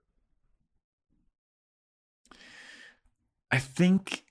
[3.55, 4.23] I think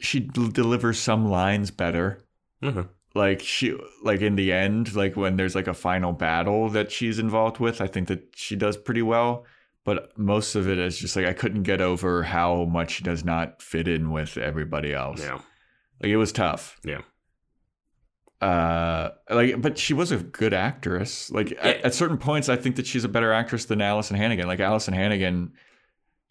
[0.00, 2.24] she d- delivers some lines better.
[2.62, 2.88] Mhm.
[3.14, 7.18] Like she, like in the end, like when there's like a final battle that she's
[7.18, 9.44] involved with, I think that she does pretty well.
[9.84, 13.24] But most of it is just like I couldn't get over how much she does
[13.24, 15.20] not fit in with everybody else.
[15.20, 15.40] Yeah,
[16.00, 16.80] Like it was tough.
[16.84, 17.02] Yeah.
[18.40, 21.30] Uh, like, but she was a good actress.
[21.30, 24.46] Like at, at certain points, I think that she's a better actress than Alyson Hannigan.
[24.48, 25.52] Like Alyson Hannigan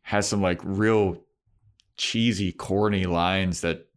[0.02, 1.21] has some like real
[1.97, 3.88] cheesy, corny lines that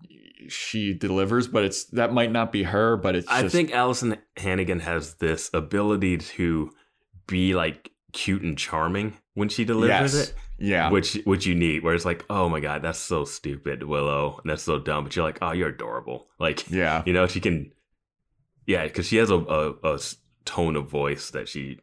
[0.48, 2.96] she delivers, but it's that might not be her.
[2.96, 6.70] But it's I just, think Alyson Hannigan has this ability to
[7.26, 10.34] be like cute and charming when she delivers yes, it.
[10.58, 14.38] yeah, which which you need where it's like oh my god that's so stupid willow
[14.40, 17.40] and that's so dumb but you're like oh you're adorable like yeah, you know she
[17.40, 17.72] can
[18.66, 19.98] yeah because she has a a
[20.44, 21.80] tone of voice that she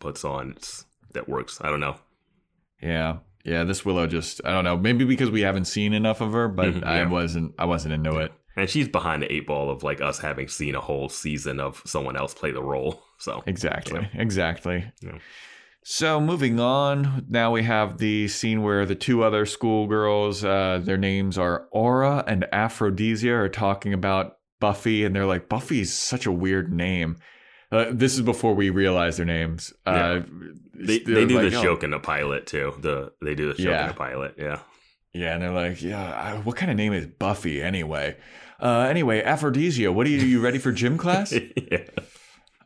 [0.00, 1.96] puts on it's, that works i don't know
[2.82, 3.64] yeah, yeah.
[3.64, 4.76] This Willow just I don't know.
[4.76, 8.18] Maybe because we haven't seen enough of her, but Mhm, I wasn't I wasn't into
[8.18, 8.32] it.
[8.56, 11.82] and she's behind the eight ball of like us having seen a whole season of
[11.86, 14.08] someone else play the role so Exactly.
[14.14, 14.84] Exactly.
[15.02, 15.18] Yeah.
[15.88, 20.96] So moving on, now we have the scene where the two other schoolgirls, uh, their
[20.96, 26.32] names are Aura and Aphrodisia, are talking about Buffy, and they're like, "Buffy's such a
[26.32, 27.18] weird name."
[27.72, 29.72] Uh, this is before we realize their names.
[29.84, 30.20] Uh,
[30.74, 33.48] they, they're they do like, the "Oh." joke in the pilot too the they do
[33.48, 33.82] the joke Yeah.
[33.82, 34.60] in the pilot yeah
[35.12, 38.16] Yeah, and they're like, "Yeah, what kind of name is Buffy anyway?"
[38.60, 40.18] Uh, anyway, Aphrodisia, what are you?
[40.20, 41.32] You ready for gym class?
[41.32, 41.84] yeah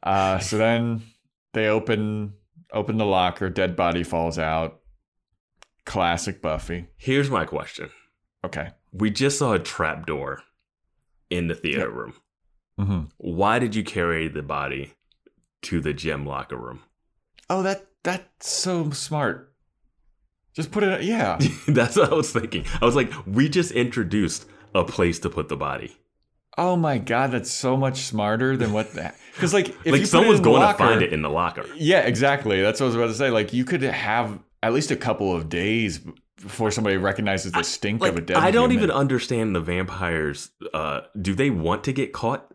[0.02, 1.02] Uh, so then
[1.54, 2.34] they open
[2.72, 3.48] open the locker.
[3.48, 4.80] Dead body falls out.
[5.86, 6.86] Classic Buffy.
[6.96, 7.90] Here's my question.
[8.44, 8.70] Okay.
[8.92, 10.42] We just saw a trap door
[11.30, 11.92] in the theater Yep.
[11.92, 12.14] room.
[12.84, 14.94] Hmm Why did you carry the body
[15.62, 16.80] to the gym locker room?
[17.48, 19.52] Oh, that that's so smart.
[20.54, 21.02] Just put it.
[21.02, 21.38] Yeah.
[21.68, 22.64] That's what I was thinking.
[22.82, 25.96] I was like, we just introduced a place to put the body.
[26.58, 29.16] Oh my god, that's so much smarter than what that.
[29.34, 31.64] Because like, if like someone's going locker, to find it in the locker.
[31.76, 32.60] Yeah, exactly.
[32.60, 33.30] That's what I was about to say.
[33.30, 36.00] Like, you could have at least a couple of days
[36.42, 38.36] before somebody recognizes the stink Like of a dead.
[38.38, 38.84] I don't human.
[38.84, 40.50] even understand the vampires.
[40.74, 42.52] Uh, do they want to get caught?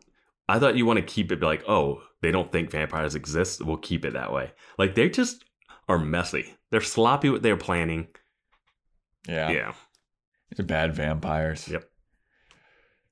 [0.47, 3.63] I thought you want to keep it like, oh, they don't think vampires exist.
[3.63, 4.51] We'll keep it that way.
[4.77, 5.43] Like they just
[5.89, 6.55] are messy.
[6.71, 8.07] They're sloppy with their planning.
[9.27, 9.73] Yeah, Yeah.
[10.55, 11.67] they're bad vampires.
[11.67, 11.89] Yep.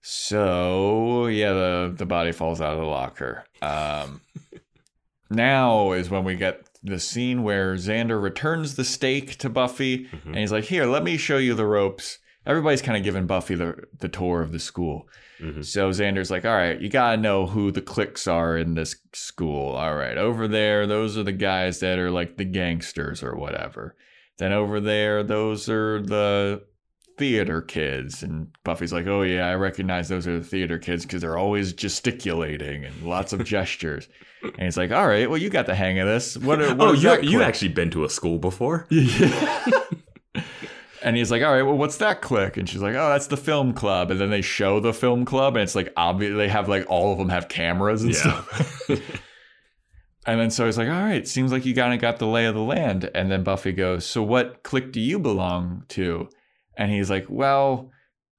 [0.02, 3.46] So yeah, the the body falls out of the locker.
[3.62, 4.22] Um,
[5.30, 10.26] now is when we get the scene where Xander returns the stake to Buffy, Mhm.
[10.26, 13.56] and he's like, "Here, let me show you the ropes." Everybody's kind of giving Buffy
[13.56, 15.08] the the tour of the school.
[15.42, 15.64] Mhm.
[15.66, 19.72] So Xander's like, "All right, you gotta know who the cliques are in this school.
[19.76, 23.96] All right, over there, those are the guys that are like the gangsters or whatever.
[24.40, 26.64] Then over there, those are the
[27.18, 31.22] theater kids." And Buffy's like, "Oh yeah, I recognize those are the theater kids because
[31.22, 34.08] they're always gesticulating and lots of gestures."
[34.44, 36.38] And he's like, "All right, well, you got the hang of this.
[36.38, 36.62] What?
[36.62, 38.86] are- what oh, you you actually been to a school before?
[41.04, 42.56] And he's like, all right, well, what's that clique?
[42.58, 44.10] And she's like, oh, that's the film club.
[44.10, 47.12] And then they show the film club, and it's like obvious they have like all
[47.12, 48.90] of them have cameras and stuff.
[50.26, 52.46] And then so he's like, all right, seems like you kind of got the lay
[52.46, 53.10] of the land.
[53.14, 56.30] And then Buffy goes, so what clique do you belong to?
[56.78, 57.92] And he's like, well,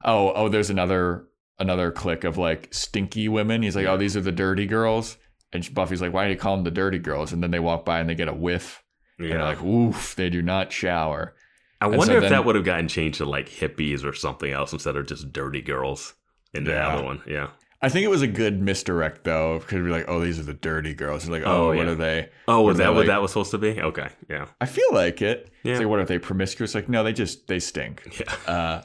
[0.05, 1.27] oh, oh, there's another
[1.59, 3.63] another clique of like stinky women.
[3.63, 5.19] He's like, oh, these are the dirty girls.
[5.53, 7.33] And Buffy's like, why do you call them the dirty girls?
[7.33, 8.83] And then they walk by and they get a whiff.
[9.19, 11.35] And they're like, oof, they do not shower.
[11.81, 14.13] I and wonder so if then- that would have gotten changed to like hippies or
[14.15, 16.15] something else instead of just dirty girls
[16.53, 16.89] in the Yeah.
[16.89, 17.23] other one.
[17.27, 17.49] Yeah.
[17.83, 20.55] I think it was a good misdirect though, because we're like, oh, these are the
[20.55, 21.25] dirty girls.
[21.25, 22.31] It's like, Oh, oh, what are they?
[22.49, 23.79] Oh, was that what like- that was supposed to be?
[23.81, 24.09] Okay.
[24.31, 24.47] Yeah.
[24.61, 25.51] I feel like it.
[25.65, 25.73] Yeah.
[25.73, 26.75] It's like, what are they promiscuous?
[26.75, 28.03] Like, no, they just they stink.
[28.21, 28.53] Yeah.
[28.53, 28.83] Uh,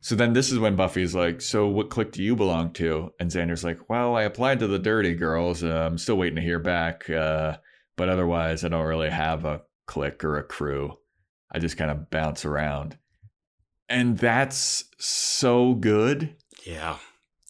[0.00, 3.12] so then this is when Buffy's like, so what clique do you belong to?
[3.20, 5.62] And Xander's like, well, I applied to the dirty girls.
[5.62, 7.08] Uh, I'm still waiting to hear back.
[7.08, 7.58] Uh,
[7.96, 10.98] but otherwise, I don't really have a clique or a crew.
[11.52, 12.96] I just kind of bounce around.
[13.88, 16.34] And that's so good.
[16.64, 16.96] Yeah.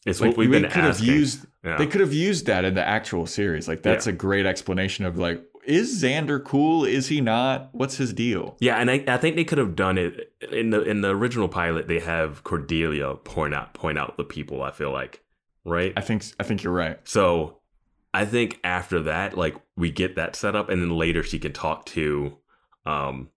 [0.05, 1.09] It's Like what we've we been could have asking.
[1.09, 1.77] used Yeah.
[1.79, 3.69] They could have used that in the actual series.
[3.69, 6.85] Like that's a great explanation of like, is Xander cool?
[6.85, 7.69] Is he not?
[7.71, 8.57] What's his deal?
[8.59, 11.49] Yeah, and I, I think they could have done it in the in the original
[11.49, 11.87] pilot.
[11.87, 14.65] They have Cordelia point out point out the people.
[14.65, 15.23] I feel like,
[15.65, 15.93] right?
[15.97, 16.99] I think I think you're right.
[17.05, 17.59] So
[18.13, 21.53] I think after that, like we get that set up, and then later she can
[21.53, 22.39] talk to,
[22.85, 23.29] um,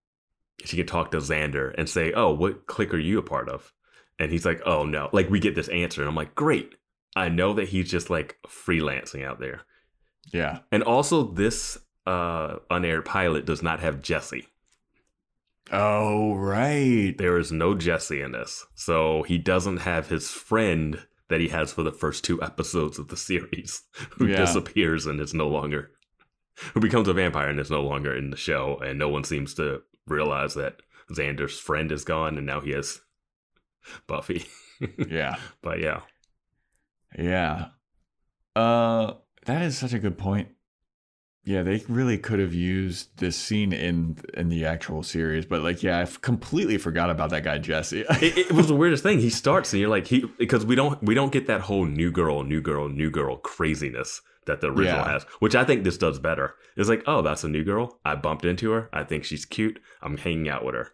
[0.63, 3.73] she can talk to Xander and say, "Oh, what clique are you a part of?"
[4.19, 6.75] And he's like, "Oh no!" Like we get this answer, and I'm like, "Great!"
[7.15, 9.61] I know that he's just like freelancing out there,
[10.33, 10.59] Yeah.
[10.71, 14.47] and also this uh unaired pilot does not have Jesse.
[15.71, 17.15] Oh right.
[17.17, 18.65] There is no Jesse in this.
[18.75, 23.07] So he doesn't have his friend that he has for the first two episodes of
[23.07, 23.81] the series,
[24.17, 24.37] who Yeah.
[24.37, 25.91] disappears and is no longer,
[26.73, 28.77] who becomes a vampire and is no longer in the show.
[28.83, 33.01] And no one seems to realize that Xander's friend is gone and now he has
[34.07, 34.45] Buffy.
[35.09, 35.37] Yeah.
[35.61, 36.01] but yeah.
[37.17, 37.67] Yeah.
[38.57, 39.13] Uh
[39.45, 40.49] that is such a good point.
[41.45, 45.81] Yeah, they really could have used this scene in in the actual series, but like
[45.81, 48.03] yeah, I completely forgot about that guy Jesse.
[48.21, 49.19] It, it was the weirdest thing.
[49.19, 52.11] He starts and you're like he because we don't we don't get that whole new
[52.11, 55.11] girl, new girl, new girl craziness that the original Yeah.
[55.13, 56.55] has, which I think this does better.
[56.77, 57.99] It's like, oh, that's a new girl.
[58.05, 58.89] I bumped into her.
[58.93, 59.79] I think she's cute.
[60.01, 60.91] I'm hanging out with her.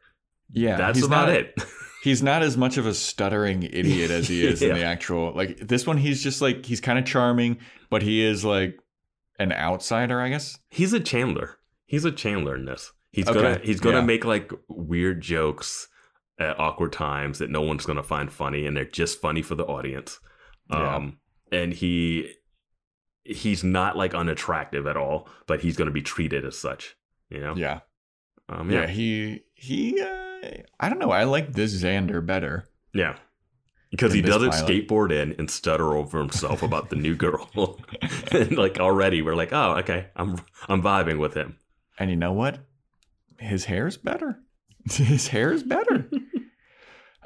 [0.52, 1.64] yeah, that's about not- it.
[2.04, 5.60] He's not as much of a stuttering idiot as he is in the actual like
[5.60, 7.60] this one he's just like he's kind of charming,
[7.92, 8.80] but he is like
[9.38, 10.58] an outsider, I guess.
[10.72, 11.58] he's a Chandler.
[11.86, 12.92] He's a Chandler in this.
[13.12, 14.06] He's Okay, gonna he's gonna yeah.
[14.06, 15.90] make like weird jokes
[16.40, 19.66] at awkward times that no one's gonna find funny, and they're just funny for the
[19.66, 20.20] audience.
[20.72, 20.96] Yeah.
[20.96, 21.20] Um,
[21.52, 22.34] and he
[23.24, 26.96] he's not like unattractive at all, but he's gonna be treated as such.
[27.30, 27.56] You know.
[27.56, 27.80] Yeah.
[28.50, 28.88] Um, Yeah, yeah.
[28.88, 32.66] he he uh, I don't know, I like this Xander better.
[32.94, 33.16] Yeah.
[33.92, 34.68] Because he doesn't pilot.
[34.88, 37.50] skateboard in and stutter over himself about the new girl.
[38.32, 41.58] and like already we're like, oh, okay, I'm I'm vibing with him.
[42.00, 42.60] And you know what?
[43.38, 44.40] His hair's better.
[44.90, 46.10] His hair is better.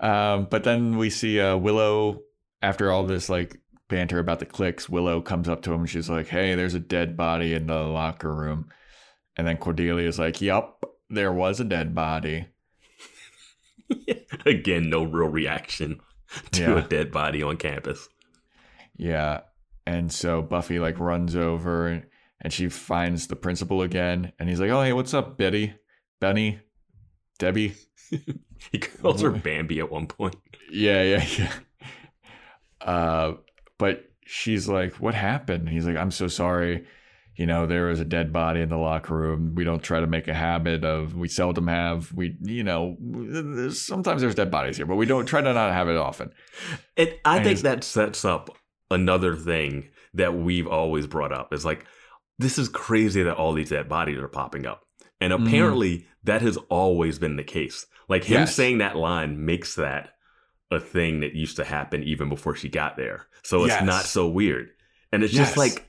[0.02, 2.22] um, but then we see uh, Willow
[2.62, 6.28] after all this like banter about the cliques, Willow comes up to him she's like,
[6.28, 8.70] Hey, there's a dead body in the locker room.
[9.38, 12.48] And then Cordelia's like, Yup, there was a dead body.
[14.46, 16.00] Again, no real reaction
[16.52, 16.78] to Yeah.
[16.80, 18.08] a dead body on campus.
[18.98, 19.42] Yeah.
[19.86, 22.06] And so Buffy like runs over and,
[22.42, 24.32] and she finds the principal again.
[24.40, 25.76] And he's like, Oh, hey, what's up, Betty?
[26.20, 26.60] Benny?
[27.40, 27.76] Debbie?
[28.72, 30.36] He calls her Bambi at one point.
[30.72, 31.54] Yeah, yeah, yeah.
[32.82, 33.34] Uh,
[33.78, 36.86] but she's like, "What happened?" He's like, "I'm so sorry.
[37.36, 39.56] You know, there was a dead body in the locker room.
[39.56, 41.16] We don't try to make a habit of.
[41.16, 42.12] We seldom have.
[42.14, 45.74] We, you know, there's, sometimes there's dead bodies here, but we don't try to not
[45.74, 46.32] have it often."
[46.96, 48.56] And I And think that sets up
[48.90, 51.54] another thing that we've always brought up.
[51.54, 51.86] Is like,
[52.40, 54.84] this is crazy that all these dead bodies are popping up.
[55.20, 55.48] And Mhm.
[55.48, 57.86] apparently that has always been the case.
[58.08, 58.56] Like him Yes.
[58.56, 60.12] saying that line makes that
[60.72, 63.28] a thing that used to happen even before she got there.
[63.44, 63.84] So it's Yes.
[63.86, 64.70] not so weird.
[65.12, 65.48] And it's Yes.
[65.48, 65.88] just like,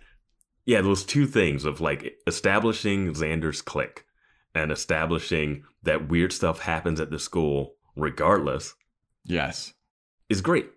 [0.66, 4.04] yeah, those two things of like establishing Xander's clique
[4.54, 8.74] and establishing that weird stuff happens at the school regardless
[9.24, 9.72] Yes.
[10.28, 10.70] is great.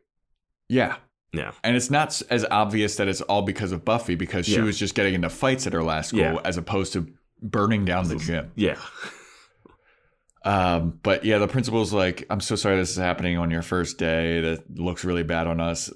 [0.69, 0.97] Yeah.
[1.33, 1.51] Yeah.
[1.63, 4.61] And it's not as obvious that it's all because of Buffy because she Yeah.
[4.63, 6.39] was just getting into fights at her last school Yeah.
[6.45, 7.07] as opposed to
[7.41, 8.51] burning down the gym.
[8.55, 8.77] Yeah.
[10.49, 13.97] Um, but yeah, the principal's like, I'm so sorry this is happening on your first
[13.97, 14.41] day.
[14.41, 15.91] That looks really bad on us.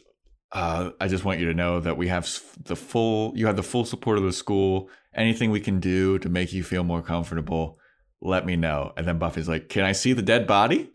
[0.52, 2.30] Uh, I just want you to know that we have
[2.64, 4.90] the full, you have the full support of the school.
[5.16, 7.80] Anything we can do to make you feel more comfortable,
[8.22, 8.94] let me know.
[8.96, 10.92] And then Buffy's like, Can I see the dead body?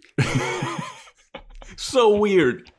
[1.79, 2.71] So weird.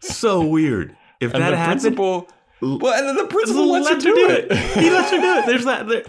[0.00, 0.96] So weird.
[1.20, 2.28] If And that happened, principal,
[2.62, 4.52] well, and then the principal lets her let do it.
[4.78, 5.46] he lets her do it.
[5.46, 5.86] There's that.
[5.86, 6.04] There,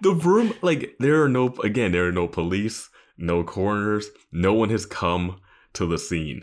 [0.00, 1.54] the room, like there are no.
[1.62, 4.08] Again, there are no police, no coroners.
[4.32, 5.40] No one has come
[5.74, 6.42] to the scene.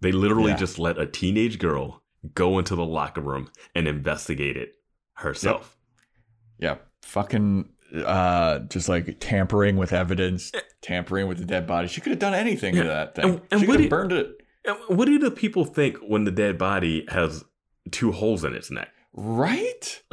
[0.00, 0.56] They literally Yeah.
[0.56, 2.02] just let a teenage girl
[2.34, 4.74] go into the locker room and investigate it
[5.14, 5.76] herself.
[6.58, 7.70] Yeah, fucking
[8.04, 11.88] uh just like tampering with evidence, tampering with the dead body.
[11.88, 13.24] She could have done anything to that thing.
[13.24, 14.36] And- and she could have burned it.
[14.64, 17.44] And What do the people think when the dead body has
[17.90, 18.90] two holes in its neck?
[19.12, 20.02] Right?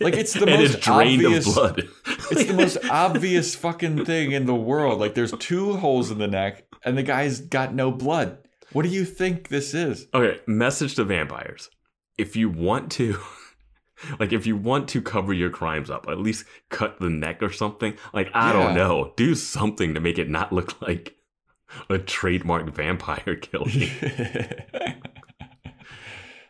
[0.00, 1.88] Like, it's the most it's obvious- blood.
[2.30, 4.98] It's the most obvious fucking thing in the world.
[4.98, 8.38] Like there's two holes in the neck and the guy's got no blood.
[8.72, 10.06] What do you think this is?
[10.14, 11.68] Okay, message to vampires.
[12.16, 13.18] If you want to
[14.18, 17.52] like if you want to cover your crimes up, at least cut the neck or
[17.52, 17.94] something.
[18.14, 21.14] Like I don't know, do something to make it not look like
[21.90, 23.90] a trademark vampire killing.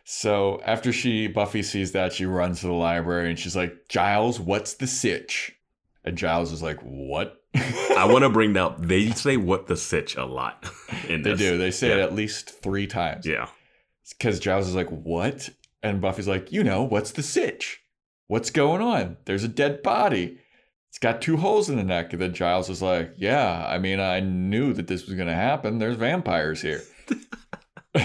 [0.07, 4.39] So after she Buffy sees that, she runs to the library and she's like, Giles,
[4.39, 5.55] what's the sitch?
[6.03, 7.41] And Giles is like, What?
[7.55, 10.69] I want to bring up they say what the sitch a lot
[11.09, 11.57] in They do.
[11.57, 11.95] They say yeah.
[11.95, 13.25] it at least three times.
[13.25, 13.47] Yeah.
[14.09, 15.49] Because Giles is like, What?
[15.81, 17.81] And Buffy's like, You know, what's the sitch?
[18.27, 19.17] What's going on?
[19.25, 20.37] There's a dead body.
[20.89, 22.13] It's got two holes in the neck.
[22.13, 25.33] And then Giles is like, Yeah, I mean, I knew that this was going to
[25.33, 25.79] happen.
[25.79, 26.83] There's vampires here.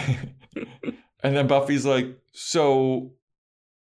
[1.23, 3.13] and then Buffy's like, So.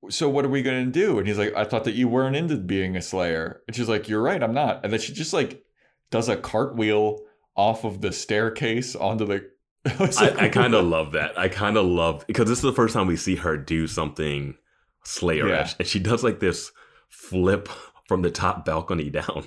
[0.10, 1.20] So what are we gonna do?
[1.20, 3.62] And he's like, I thought that you weren't into being a slayer.
[3.68, 4.84] And she's like, You're right, I'm not.
[4.84, 5.64] And then she just like
[6.10, 7.20] does a cartwheel
[7.56, 9.48] off of the staircase onto the
[9.86, 11.38] I, like, I kind of love that.
[11.38, 14.56] I kind of love because this is the first time we see her do something
[15.06, 15.74] slayerish, Yeah.
[15.80, 16.72] and she does like this
[17.10, 17.68] flip
[18.08, 19.46] from the top balcony down.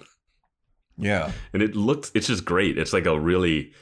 [0.97, 1.33] Yeah.
[1.53, 3.73] and it looks it's just great it's like a really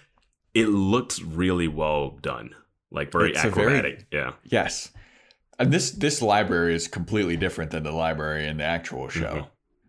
[0.54, 2.54] it looks really well done
[2.92, 4.90] like very It's a very- acrobatic yeah Yes.
[5.58, 9.34] And this this library is completely different than the library in the actual show.
[9.34, 9.48] Mhm.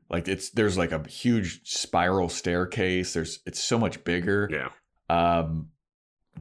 [0.10, 3.14] Like it's there's like a huge spiral staircase.
[3.14, 4.50] There's it's so much bigger.
[4.52, 4.70] yeah
[5.10, 5.70] Um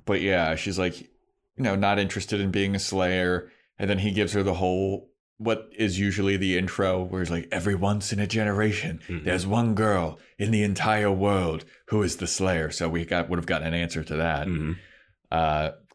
[0.05, 3.51] but yeah, she's like, you know, not interested in being a slayer.
[3.79, 7.49] And then he gives her the whole what is usually the intro where he's like,
[7.51, 9.25] every once in a generation, Mhm.
[9.25, 12.71] there's one girl in the entire world who is the slayer.
[12.71, 14.47] So we got would have gotten an answer to that.
[14.47, 14.77] Mhm.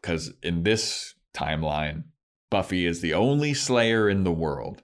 [0.00, 2.04] Because in this timeline,
[2.50, 4.82] Buffy is the only Slayer in the world,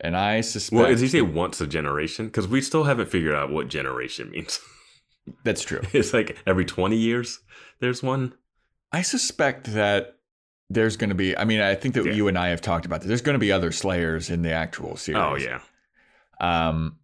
[0.00, 3.34] and I suspect well does he say once a generation because we still haven't figured
[3.34, 4.58] out what generation means
[5.44, 5.80] that's true.
[5.92, 7.40] it's like every 20 years
[7.80, 8.34] there's one
[8.92, 10.16] I suspect that
[10.68, 11.36] there's going to be.
[11.36, 12.12] I mean, I think that Yeah.
[12.12, 13.08] you and I have talked about this.
[13.08, 15.20] There's going to be other Slayers in the actual series.
[15.22, 15.60] oh yeah
[16.40, 16.96] Um,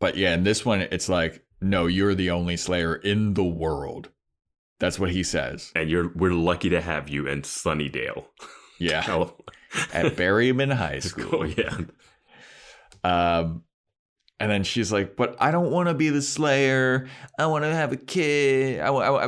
[0.00, 4.10] but yeah, in this one, it's like, no, you're the only Slayer in the world.
[4.80, 5.70] That's what he says.
[5.76, 8.24] and you're we're lucky to have you in sunnydale
[8.78, 9.00] Yeah,
[9.92, 11.46] at Berryman High School.
[11.46, 11.76] yeah
[13.04, 13.62] Um,
[14.40, 17.08] And then she's like, "But I don't want to be the Slayer.
[17.38, 18.80] I want to have a kid.
[18.80, 19.24] I, wa- I,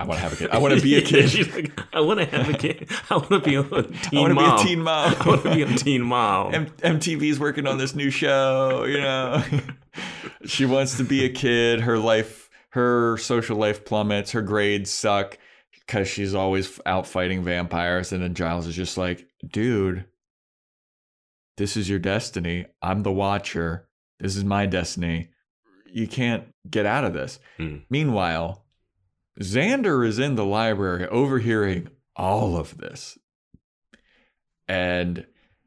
[0.00, 0.50] I want to have a kid.
[0.50, 1.28] I want to be a kid.
[1.28, 2.88] She's like, I want to have a kid.
[3.10, 4.56] I want to be a teen I want to mom.
[4.56, 5.14] be a teen mom.
[5.20, 6.54] I want to be a teen mom.
[6.54, 9.42] M- MTV's working on this new show, you know.
[10.46, 11.82] she wants to be a kid.
[11.82, 12.43] Her life,
[12.74, 14.32] her social life plummets.
[14.32, 15.38] Her grades suck
[15.72, 18.12] because she's always out fighting vampires.
[18.12, 20.06] And then Giles is just like, dude,
[21.56, 22.66] this is your destiny.
[22.82, 23.88] I'm the watcher.
[24.18, 25.28] This is my destiny.
[25.92, 27.38] You can't get out of this.
[27.58, 27.78] Hmm.
[27.88, 28.64] Meanwhile,
[29.40, 33.16] Xander is in the library overhearing all of this.
[34.66, 35.26] And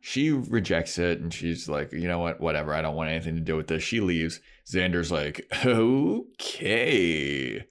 [0.09, 3.41] she rejects it and she's like, you know what, whatever, I don't want anything to
[3.41, 3.83] do with this.
[3.83, 4.39] She leaves.
[4.65, 7.65] Xander's like, okay.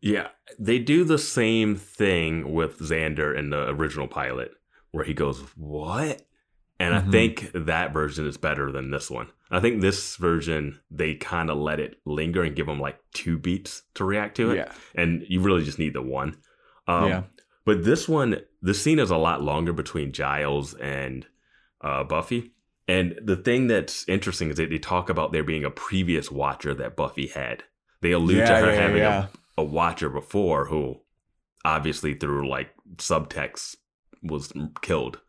[0.00, 4.52] Yeah, they do the same thing with Xander in the original pilot,
[4.92, 6.22] where he goes, "What?"
[6.80, 7.08] And Mhm.
[7.08, 9.28] I think that version is better than this one.
[9.50, 13.38] I think this version they kind of let it linger and give him like two
[13.38, 14.72] beats to react to it, Yeah.
[14.94, 16.36] and you really just need the one.
[16.86, 17.22] Um, yeah.
[17.64, 21.26] But this one, the scene is a lot longer between Giles and
[21.80, 22.52] uh, Buffy.
[22.86, 26.74] And the thing that's interesting is that they talk about there being a previous watcher
[26.74, 27.64] that Buffy had.
[28.00, 29.26] They allude to her yeah, having yeah.
[29.56, 31.00] A, a watcher before who
[31.64, 33.76] obviously through like subtext
[34.22, 35.20] was killed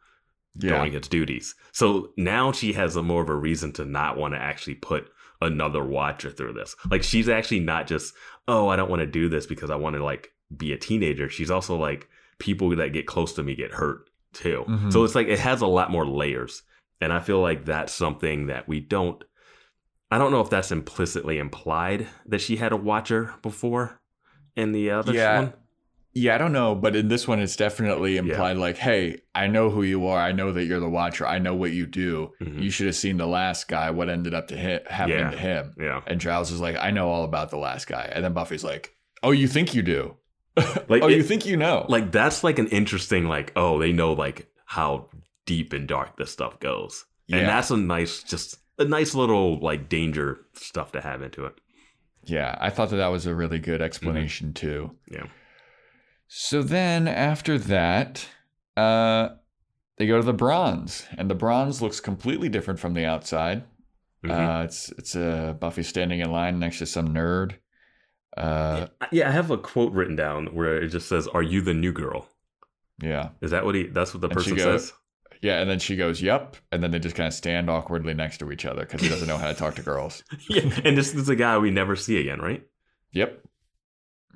[0.55, 0.77] Yeah.
[0.77, 1.55] doing its duties.
[1.73, 5.09] So now she has a more of a reason to not want to actually put
[5.41, 6.75] another watcher through this.
[6.89, 8.13] Like she's actually not just,
[8.47, 11.29] oh, I don't want to do this because I want to like be a teenager.
[11.29, 12.07] She's also like
[12.39, 14.65] people that get close to me get hurt too.
[14.67, 14.91] Mhm.
[14.93, 16.63] So it's like it has a lot more layers.
[17.01, 19.23] And I feel like that's something that we don't
[20.11, 24.01] I don't know if that's implicitly implied that she had a watcher before
[24.55, 25.39] in the other Yeah.
[25.39, 25.53] one.
[26.13, 29.69] Yeah, I don't know, but in this one, it's definitely implied like, hey, I know
[29.69, 30.17] who you are.
[30.19, 31.27] I know that you're the watcher.
[31.27, 32.31] I know what you do.
[32.41, 32.59] Mhm.
[32.63, 35.29] You should have seen the last guy, what ended up to hit, happening Yeah.
[35.29, 35.75] to him.
[35.79, 36.01] Yeah.
[36.07, 38.09] And Giles is like, I know all about the last guy.
[38.11, 40.15] And then Buffy's like, oh, you think you do?
[40.89, 41.85] Like oh, it- you think you know?
[41.89, 45.07] like that's like an interesting like oh they know like how
[45.45, 47.37] deep and dark this stuff goes Yeah.
[47.37, 51.53] and that's a nice just a nice little like danger stuff to have into it
[52.25, 54.91] yeah, I thought that that was a really good explanation too.
[55.09, 55.23] yeah
[56.27, 58.27] So then after that,
[58.77, 59.29] uh,
[59.97, 63.63] they go to the bronze, and the bronze looks completely different from the outside.
[64.23, 64.29] Mhm.
[64.61, 67.53] Uh, it's it's uh, Buffy standing in line next to some nerd.
[68.37, 71.73] Uh, yeah i have a quote written down where it just says are you the
[71.73, 72.27] new girl
[73.01, 74.93] yeah, is that what he that's what the And person goes- says
[75.41, 78.39] yeah, and then she goes, "Yep," and then they just kind of stand awkwardly next
[78.39, 80.21] to each other because he doesn't know how to talk to girls.
[80.49, 82.65] yeah and this is a guy we never see again right
[83.13, 83.41] Yep.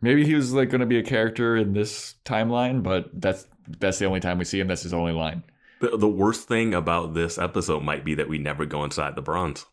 [0.01, 3.45] Maybe he was like going to be a character in this timeline, but that's
[3.79, 4.67] that's the only time we see him.
[4.67, 5.43] That's his only line.
[5.81, 9.21] the, the worst thing about this episode might be that we never go inside the
[9.21, 9.65] bronze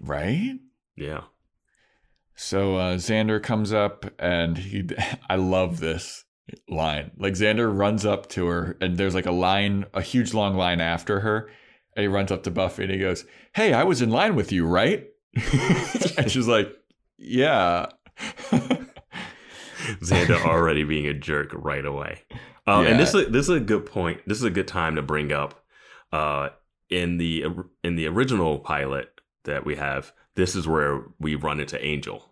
[0.00, 0.58] Right?
[0.96, 1.22] yeah
[2.40, 4.88] So uh, Xander comes up and he,
[5.28, 6.24] I love this
[6.68, 7.10] line.
[7.18, 10.80] Like Xander runs up to her and there's like a line, a huge long line
[10.80, 11.50] after her.
[11.96, 13.24] And he runs up to Buffy and he goes,
[13.54, 15.08] Hey, I was in line with you, right?
[16.16, 16.72] and she's like,
[17.18, 17.86] Yeah.
[20.00, 22.22] Xander already being a jerk right away.
[22.68, 22.90] Um, Yeah.
[22.90, 24.20] And this is this is a good point.
[24.26, 25.64] This is a good time to bring up.
[26.12, 26.50] Uh,
[26.88, 27.44] in the
[27.84, 29.10] in the original pilot
[29.44, 32.24] that we have, this is where we run into Angel.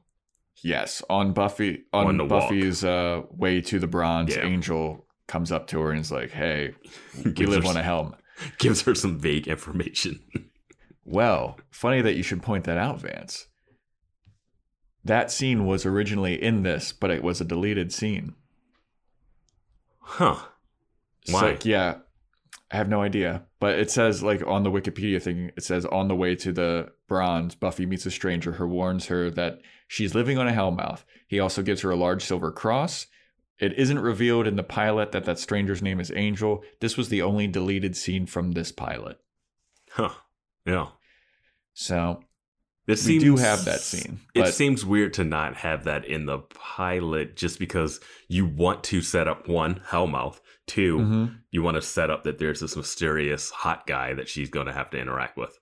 [0.63, 1.03] yes.
[1.11, 2.29] On Buffy, on, On.
[2.29, 4.45] Buffy's uh, way to the bronze, Yeah.
[4.45, 6.75] Angel comes up to her and is like, Hey,
[7.35, 8.15] Gives live on a helm.
[8.59, 10.21] gives her some vague information.
[11.09, 13.47] Well, funny that you should point that out, Vance.
[15.05, 18.35] That scene was originally in this, but it was a deleted scene.
[20.01, 20.39] huh?
[21.31, 21.41] Why?
[21.43, 21.99] like, yeah,
[22.71, 23.45] I have no idea.
[23.61, 26.93] But it says, like, on the Wikipedia thing, it says, on the way to the
[27.09, 31.05] bronze, Buffy meets a stranger who warns her that she's living on a Hellmouth.
[31.29, 33.07] He also gives her a large silver cross.
[33.59, 36.63] It isn't revealed in the pilot that that stranger's name is Angel.
[36.81, 39.19] This was the only deleted scene from this pilot.
[39.93, 40.11] Huh?
[40.67, 40.89] Yeah.
[41.73, 42.25] So,
[42.87, 46.27] This We seems, do have that scene, It seems weird to not have that in
[46.27, 51.37] the pilot, just because you want to set up one Hellmouth, 2 mhm.
[51.51, 54.73] you want to set up that there's this mysterious hot guy that she's going to
[54.73, 55.57] have to interact with.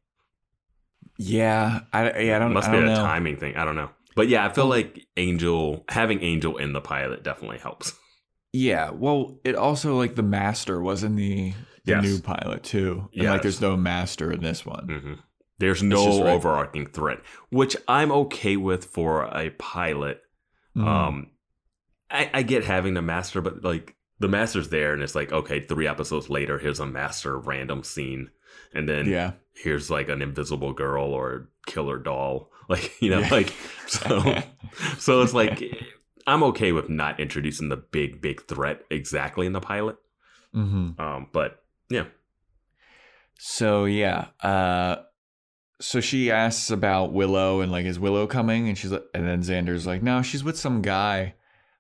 [1.19, 2.53] yeah, I, yeah, I don't, know.
[2.53, 3.03] It Must I be don't a know.
[3.03, 3.57] timing thing.
[3.57, 3.91] I don't know.
[4.17, 7.93] But yeah, I feel like Angel having Angel in the pilot definitely helps.
[8.57, 11.53] Yeah, well, it also like the master was in the,
[11.87, 12.05] the Yes.
[12.05, 14.87] new pilot too, and like there's no master in this one.
[14.87, 15.15] hmm
[15.59, 17.19] There's no overarching threat,
[17.51, 20.23] which I'm okay with for a pilot.
[20.77, 20.87] Mhm.
[20.87, 21.31] Um,
[22.09, 25.61] I, I get having the master, but like the master's there, and it's like okay,
[25.61, 28.31] three episodes later, here's a master random scene,
[28.73, 33.53] and then yeah, here's like an invisible girl or killer doll Like you know, like
[33.87, 34.43] so.
[34.99, 35.63] So it's like
[36.27, 39.97] I'm okay with not introducing the big big threat exactly in the pilot.
[40.53, 42.07] hmm Um, but yeah,
[43.39, 44.97] So yeah, uh,
[45.81, 48.69] so she asks about Willow and like, is Willow coming?
[48.69, 51.35] And she's like, and then Xander's like, no, she's with some guy.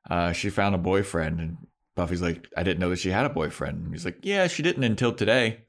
[0.09, 1.57] Uh, she found a boyfriend, and
[1.95, 3.84] Buffy's like, I didn't know that she had a boyfriend.
[3.84, 5.62] And he's like, yeah, she didn't until today.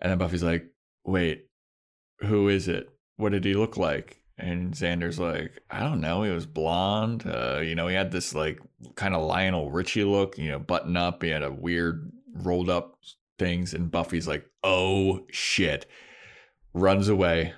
[0.00, 0.66] And then Buffy's like,
[1.04, 1.46] wait,
[2.20, 2.88] who is it?
[3.16, 4.22] What did he look like?
[4.38, 6.22] And Xander's like, I don't know.
[6.22, 7.24] He was blonde.
[7.26, 8.60] Uh, you know, he had this like
[8.94, 11.22] kind of Lionel Richie look, you know, button up.
[11.22, 12.98] He had a weird rolled up
[13.38, 13.74] things.
[13.74, 15.86] And Buffy's like, oh shit.
[16.72, 17.52] Runs away.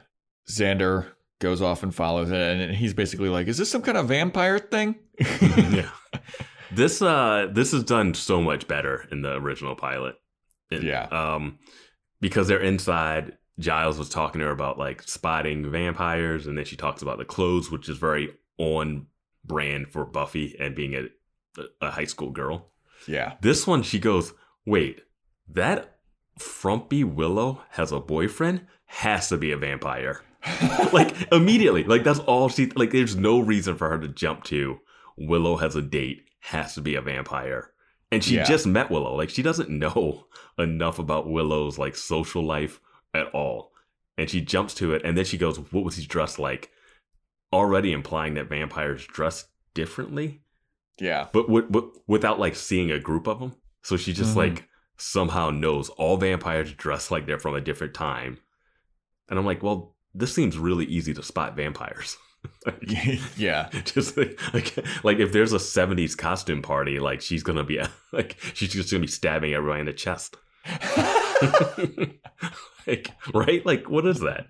[0.51, 1.07] Xander
[1.41, 2.37] goes off and follows it.
[2.37, 4.97] And he's basically like, is this some kind of vampire thing?
[5.41, 5.91] yeah.
[6.75, 10.17] This uh this is done so much better in the original pilot.
[10.71, 11.05] And, Yeah.
[11.05, 11.59] Um
[12.21, 16.77] because they're inside Giles was talking to her about like spotting vampires and then she
[16.77, 19.07] talks about the clothes which is very on
[19.45, 21.09] brand for Buffy and being a
[21.81, 22.71] a high school girl.
[23.07, 23.35] Yeah.
[23.41, 24.33] This one she goes,
[24.67, 25.03] "Wait,
[25.49, 25.99] that
[26.39, 28.67] frumpy Willow has a boyfriend?
[28.87, 30.23] Has to be a vampire."
[30.93, 34.79] like immediately like that's all she like there's no reason for her to jump to
[35.17, 37.71] willow has a date has to be a vampire.
[38.13, 38.45] And she Yeah.
[38.45, 39.15] just met willow.
[39.17, 40.27] Like she doesn't know
[40.59, 42.81] enough about willow's like social life
[43.13, 43.73] at all.
[44.19, 46.71] And she jumps to it and then she goes what was he dressed like?
[47.53, 50.43] Already implying that vampires dress differently.
[51.01, 51.27] Yeah.
[51.33, 54.37] but w- w- without like seeing a group of them so she just Mhm.
[54.37, 58.39] like somehow knows all vampires dress like they're from a different time.
[59.29, 62.17] And i'm like well this seems really easy to spot vampires
[63.37, 63.69] yeah.
[63.85, 67.81] just like, like like if there's a 70s costume party like she's gonna be
[68.13, 70.37] like she's just gonna be stabbing everyone in the chest.
[72.87, 73.65] Like right?
[73.65, 74.47] Like what is that?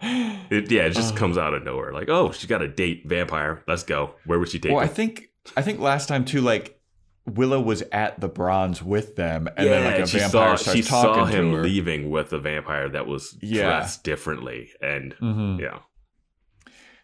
[0.00, 1.92] It, yeah it just comes out of nowhere.
[1.92, 3.62] Like oh she got a date vampire.
[3.68, 4.14] Let's go.
[4.24, 6.78] Where would she take Well, I think I think last time too, like
[7.26, 10.76] Willow was at the bronze with them, and then like a she vampire saw, starts
[10.76, 13.62] she talking saw him leaving with a vampire that was Yeah.
[13.64, 15.60] dressed differently and Mhm.
[15.60, 15.78] yeah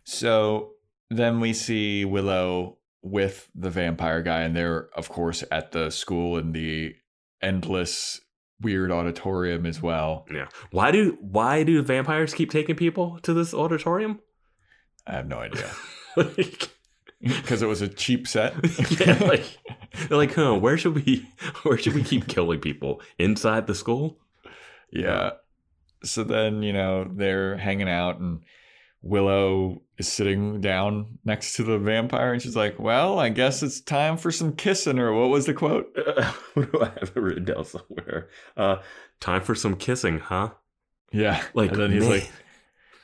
[0.09, 0.73] So
[1.11, 6.39] then we see Willow with the vampire guy, and they're of course at the school
[6.39, 6.95] in the
[7.43, 8.23] endless
[8.61, 10.27] weird auditorium as well.
[10.33, 14.19] yeah why do why do vampires keep taking people to this auditorium
[15.07, 15.71] I have no idea
[16.17, 16.71] like
[17.21, 18.55] because it was a cheap set.
[19.01, 19.45] yeah, like
[20.09, 21.29] they're like, huh, where should we
[21.63, 23.01] where should we keep killing people?
[23.19, 24.19] Inside the school?
[24.91, 25.33] Yeah.
[26.05, 28.41] So then, you know, they're hanging out and
[29.03, 33.81] Willow is sitting down next to the vampire and she's like, Well, I guess it's
[33.81, 35.97] time for some kissing, or what was the quote?
[35.97, 38.29] Uh, what do I have it written down somewhere?
[38.57, 38.77] Uh
[39.21, 40.51] time for some kissing, huh?
[41.13, 41.43] Yeah.
[41.55, 42.11] Like and then he's man.
[42.11, 42.33] like,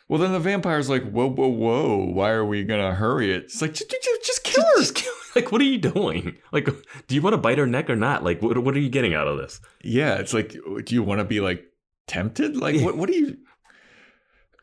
[0.09, 3.45] Well, then the vampire's like, Whoa, whoa, whoa, why are we gonna hurry it?
[3.45, 4.79] It's like, just, kill her.
[4.81, 6.37] just kill like what are you doing?
[6.53, 6.67] Like
[7.07, 8.23] do you want to bite her neck or not?
[8.25, 9.61] Like what what are you getting out of this?
[9.83, 10.51] Yeah, it's like,
[10.85, 11.65] do you want to be like
[12.07, 12.57] tempted?
[12.57, 12.97] Like, what?
[12.97, 13.39] What do you?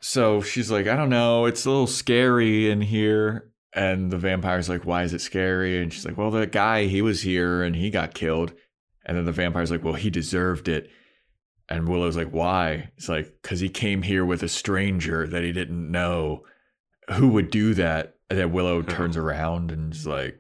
[0.02, 1.46] So she's like, I don't know.
[1.46, 3.52] It's a little scary in here.
[3.74, 5.82] And the vampire's like, Why is it scary?
[5.82, 8.54] And she's like, Well, that guy he was here and he got killed.
[9.06, 10.90] And then the vampire's like, Well, he deserved it.
[11.70, 12.90] And Willow's like, Why?
[12.98, 16.44] It's like, Because he came here with a stranger that he didn't know.
[17.14, 18.16] Who would do that?
[18.30, 20.40] And then Willow turns around and is like,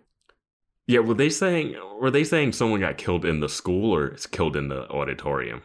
[0.88, 4.26] Yeah, were they saying were they saying someone got killed in the school or it's
[4.26, 5.62] killed in the auditorium?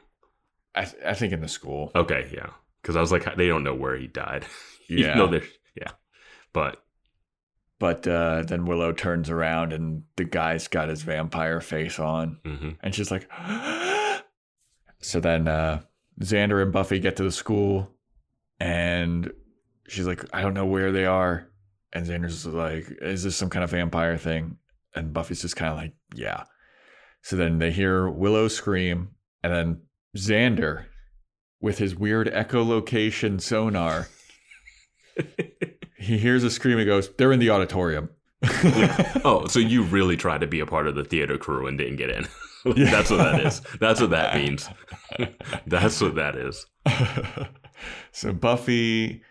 [0.74, 1.90] I, th- I think in the school.
[1.96, 2.50] Okay, yeah.
[2.86, 4.46] Because I was like, they don't know where he died.
[4.88, 5.26] Yeah.
[5.26, 5.42] they're
[5.74, 5.90] yeah.
[6.52, 6.80] But
[7.80, 12.38] But uh, then Willow turns around and the guy's got his vampire face on.
[12.44, 13.28] hmm And she's like,
[15.00, 15.80] so then uh,
[16.20, 17.90] Xander and Buffy get to the school
[18.60, 19.32] and
[19.88, 21.48] she's like, I don't know where they are.
[21.92, 24.58] And Xander's like, is this some kind of vampire thing?
[24.94, 26.44] And Buffy's just kind of like, yeah.
[27.22, 29.80] So then they hear Willow scream and then
[30.16, 30.84] Xander
[31.60, 34.08] with his weird echolocation sonar,
[35.96, 38.10] he hears a scream and goes, they're in the auditorium.
[39.24, 41.96] oh, so you really tried to be a part of the theater crew and didn't
[41.96, 42.26] get in.
[42.74, 42.90] Yeah.
[42.90, 43.60] That's what that is.
[43.78, 44.68] That's what that means.
[45.68, 46.66] That's what that is.
[48.10, 49.22] so Buffy,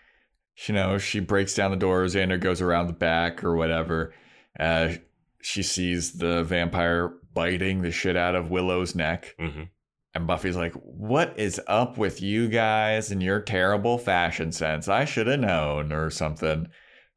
[0.65, 2.05] you know, she breaks down the door.
[2.05, 4.13] Xander goes around the back or whatever.
[4.57, 4.93] Uh,
[5.41, 9.35] she sees the vampire biting the shit out of Willow's neck.
[9.37, 9.63] hmm
[10.15, 14.87] And Buffy's like, What is up with you guys and your terrible fashion sense?
[14.87, 16.67] I should have known or something.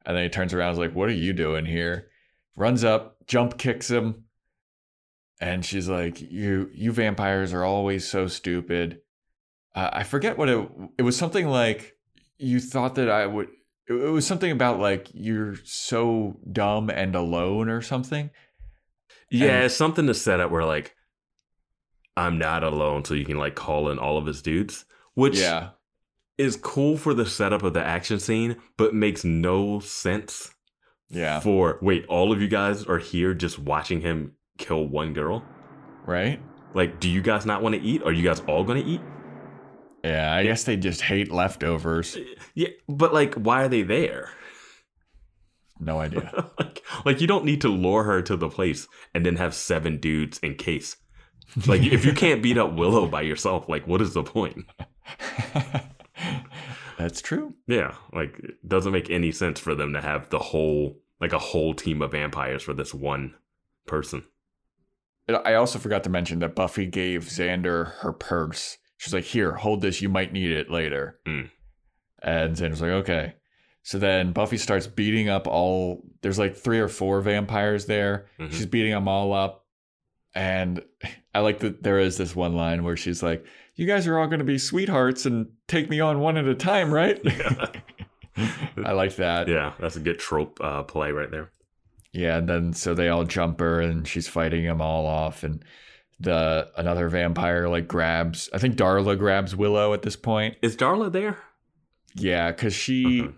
[0.05, 2.09] And then he turns around and is like, What are you doing here?
[2.57, 4.25] Runs up, jump kicks him.
[5.39, 8.99] And she's like, You you vampires are always so stupid.
[9.73, 11.95] Uh, I forget what it it was something like
[12.37, 13.47] you thought that I would
[13.87, 18.29] it, it was something about like you're so dumb and alone or something.
[19.31, 20.95] Yeah, And- something to set up where like
[22.19, 25.69] I'm not alone, so you can like call in all of his dudes, which yeah.
[26.37, 30.53] is cool for the setup of the action scene, but makes no sense
[31.09, 31.39] Yeah.
[31.39, 35.45] for wait, all of you guys are here just watching him kill one girl.
[36.05, 36.41] Right?
[36.73, 38.03] Like, do you guys not want to eat?
[38.03, 39.01] Are you guys all gonna eat?
[40.03, 42.17] Yeah, I guess they just hate leftovers.
[42.17, 44.29] Uh, yeah, but like, why are they there?
[45.79, 46.51] No idea.
[46.59, 49.97] like, like you don't need to lure her to the place and then have seven
[49.99, 50.97] dudes in case.
[51.65, 54.65] Like, if you can't beat up Willow by yourself, like, what is the point?
[56.97, 57.53] That's true.
[57.65, 61.39] Yeah, like it doesn't make any sense for them to have the whole like a
[61.39, 63.35] whole team of vampires for this one
[63.87, 64.23] person.
[65.45, 68.77] I also forgot to mention that Buffy gave Xander her purse.
[68.97, 70.01] She's like, "Here, hold this.
[70.01, 71.49] You might need it later." Mm.
[72.21, 73.35] And Xander's like, "Okay."
[73.83, 76.03] So then Buffy starts beating up all.
[76.21, 78.25] There's like three or four vampires there.
[78.39, 78.51] Mhm.
[78.51, 79.65] She's beating them all up,
[80.35, 80.83] and
[81.33, 84.27] I like that there is this one line where she's like, "You guys are all
[84.27, 87.19] going to be sweethearts and take me on one at a time, right?"
[88.85, 89.47] I like that.
[89.47, 91.51] Yeah, that's a good trope uh, play right there.
[92.13, 95.63] Yeah, and then so they all jump her and she's fighting them all off and
[96.19, 100.57] the another vampire like grabs I think Darla grabs Willow at this point.
[100.61, 101.37] Is Darla there?
[102.15, 103.33] Yeah, cuz she Mhm.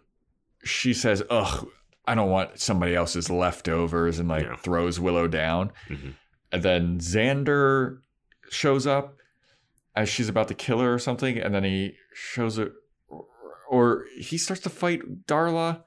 [0.63, 1.67] she says, "Ugh,
[2.07, 4.55] I don't want somebody else's leftovers," and like Yeah.
[4.55, 5.71] throws Willow down.
[5.89, 6.13] Mhm.
[6.51, 7.99] And then Xander
[8.49, 9.17] shows up
[9.95, 12.71] as she's about to kill her or something, and then he shows it,
[13.69, 15.83] or he starts to fight Darla.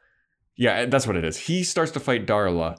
[0.56, 1.36] Yeah, that's what it is.
[1.36, 2.76] He starts to fight Darla,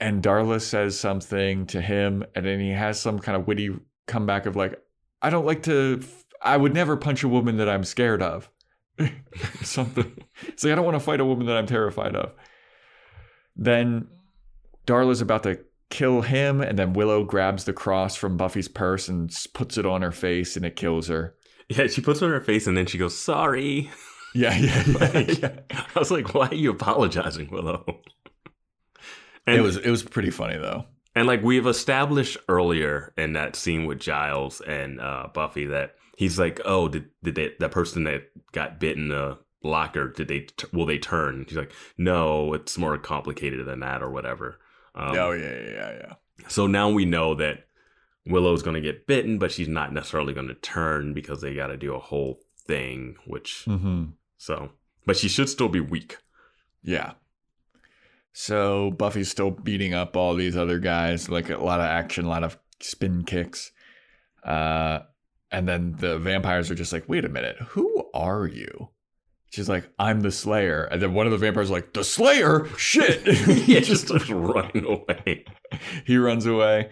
[0.00, 3.70] and Darla says something to him, and then he has some kind of witty
[4.06, 4.78] comeback of like,
[5.22, 6.02] "I don't like to.
[6.42, 8.50] I would never punch a woman that I'm scared of."
[9.62, 10.16] something.
[10.46, 12.32] It's like I don't want to fight a woman that I'm terrified of.
[13.56, 14.08] Then
[14.86, 15.60] Darla's about to
[15.90, 20.02] kill him, and then Willow grabs the cross from Buffy's purse and puts it on
[20.02, 21.34] her face, and it kills her.
[21.68, 23.90] Yeah, she puts it on her face and then she goes, "Sorry."
[24.34, 24.98] Yeah, yeah, yeah.
[25.14, 25.60] Like, yeah.
[25.70, 27.84] I was like, "Why are you apologizing, Willow?"
[29.46, 30.84] And It was it was pretty funny though.
[31.14, 36.38] And like we've established earlier in that scene with Giles and uh, Buffy that he's
[36.38, 40.40] like, oh, did did they, that person that got bit in the locker did they
[40.40, 41.46] t- will they turn?
[41.48, 44.58] She's like, no, it's more complicated than that or whatever.
[44.96, 46.12] Um, oh yeah, yeah, yeah, yeah.
[46.48, 47.66] So now we know that
[48.26, 51.68] Willow's going to get bitten, but she's not necessarily going to turn because they got
[51.68, 53.16] to do a whole thing.
[53.26, 54.04] Which Mm-hmm.
[54.38, 54.70] so,
[55.04, 56.16] but she should still be weak.
[56.82, 57.12] Yeah.
[58.32, 62.28] So Buffy's still beating up all these other guys, like a lot of action, a
[62.28, 63.72] lot of spin kicks.
[64.44, 65.00] Uh,
[65.50, 68.90] and then the vampires are just like, wait a minute, who are you?
[69.50, 70.84] She's like, I'm the Slayer.
[70.84, 72.66] And then one of the vampires is like, the Slayer?
[72.76, 73.22] Shit.
[73.68, 75.44] yeah, just starts running away.
[76.04, 76.90] he runs away.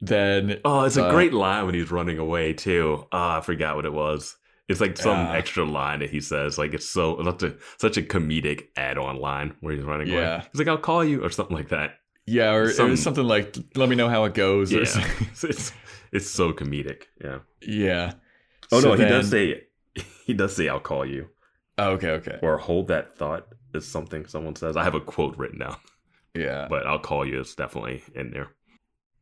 [0.00, 3.06] Then Oh, it's a Uh, great line when he's running away too.
[3.12, 4.36] Oh, I forgot what it was.
[4.68, 5.32] It's like some Yeah.
[5.34, 6.56] extra line that he says.
[6.58, 10.42] Like it's so such a such a comedic add-on line where he's running away.
[10.52, 11.98] He's like, "I'll call you" or something like that.
[12.26, 14.70] yeah, or it was something like, let me know how it goes.
[14.70, 14.96] Yeah, it's,
[15.44, 15.72] it's
[16.12, 17.04] it's so comedic.
[17.24, 17.38] Yeah.
[17.62, 18.12] yeah.
[18.70, 19.62] Oh So no, he does say
[20.26, 21.28] he does say, "I'll call you"
[21.78, 22.38] Oh, okay, okay.
[22.42, 24.76] or "Hold that thought" is something someone says.
[24.76, 25.76] I have a quote written down,
[26.34, 26.66] Yeah.
[26.68, 28.48] but "I'll call you" It's definitely in there.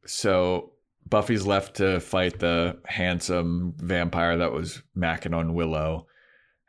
[0.07, 0.73] So
[1.09, 6.07] Buffy's left to fight the handsome vampire that was macking on Willow,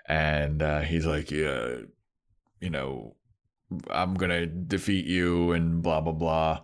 [0.07, 1.77] and uh, he's like, "Yeah,
[2.59, 3.15] you know,
[3.89, 6.61] I'm gonna defeat you," and blah blah blah.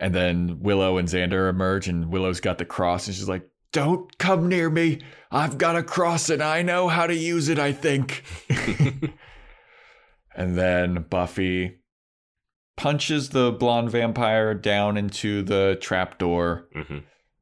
[0.00, 4.16] And then Willow and Xander emerge, and Willow's got the cross, and she's like, "Don't
[4.18, 5.00] come near me.
[5.30, 7.58] I've got a cross, and I know how to use it.
[7.58, 8.22] I think."
[10.36, 11.78] and then Buffy
[12.76, 16.98] punches the blonde vampire down into the trapdoor hmm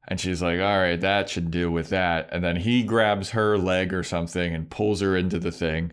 [0.08, 3.56] and she's like all right that should do with that and then he grabs her
[3.56, 5.92] leg or something and pulls her into the thing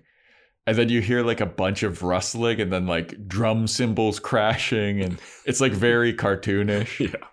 [0.65, 5.01] and then you hear like a bunch of rustling and then like drum cymbals crashing
[5.01, 7.27] and it's like very cartoonish Yeah.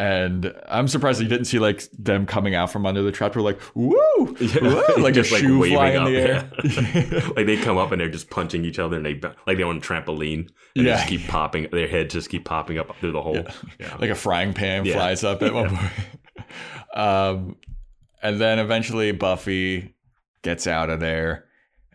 [0.00, 3.60] And i'm surprised you didn't see like them coming out from under the trapdoor like
[3.74, 3.92] woo,
[4.40, 4.60] Yeah.
[4.62, 7.28] woo like a Just, like, shoe waving flying in the air yeah.
[7.36, 9.76] like they come up and they're just punching each other and they like they're on
[9.76, 10.96] a trampoline and they Yeah.
[10.96, 13.44] just keep popping their heads just keep popping up through the hole
[13.98, 15.92] like a frying pan flies up at one point.
[16.94, 17.56] um,
[18.22, 19.94] and then eventually Buffy
[20.42, 21.46] gets out of there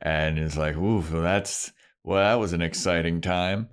[0.01, 1.71] and is like, "Ooh, well, that's
[2.03, 3.69] well, that was an exciting time."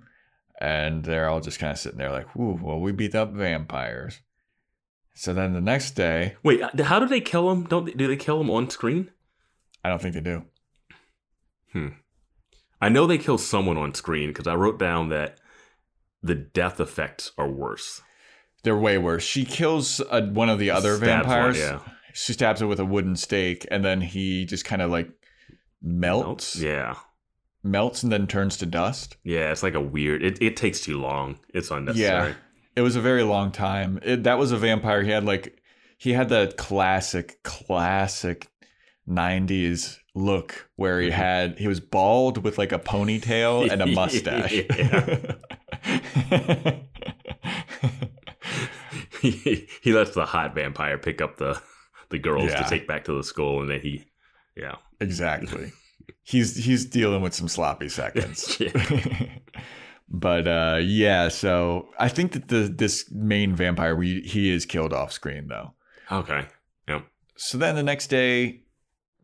[0.63, 4.21] And they're all just kind of sitting there like, "Ooh, well, we beat up vampires."
[5.13, 7.65] So then the next day, wait uh, how do they kill them?
[7.65, 9.11] don't they, do they kill them on screen
[9.83, 10.45] I don't think they do.
[11.73, 11.87] Hmm.
[12.81, 15.37] I know they kill someone on screen because I wrote down that
[16.21, 18.01] the death effects are worse.
[18.63, 19.23] They're way worse.
[19.23, 21.57] She kills uh one of the other Stabs one, vampires.
[21.59, 21.79] yeah.
[22.13, 25.09] She stabs it with a wooden stake, and then he just kind of like
[25.81, 26.95] melts, Yeah.
[27.63, 29.17] Melts, and then turns to dust.
[29.23, 30.23] Yeah, it's like a weird.
[30.23, 31.39] It, it takes too long.
[31.53, 32.29] It's unnecessary.
[32.31, 32.35] Yeah,
[32.75, 33.99] it was a very long time.
[34.03, 35.03] It, that was a vampire.
[35.03, 35.59] He had like
[35.97, 38.47] he had the classic, classic
[39.09, 41.13] '90s look where he Mhm.
[41.13, 44.51] had he was bald with like a ponytail and a mustache.
[49.21, 51.61] he, he lets the hot vampire pick up the
[52.09, 52.61] the girls Yeah.
[52.61, 54.05] to take back to the school, and then he,
[54.55, 55.71] yeah, exactly.
[56.23, 58.61] He's he's dealing with some sloppy seconds.
[60.09, 64.93] but uh yeah, so I think that the this main vampire we he is killed
[64.93, 65.73] off screen though.
[66.11, 66.45] okay,
[66.87, 67.05] Yep.
[67.35, 68.61] So then the next day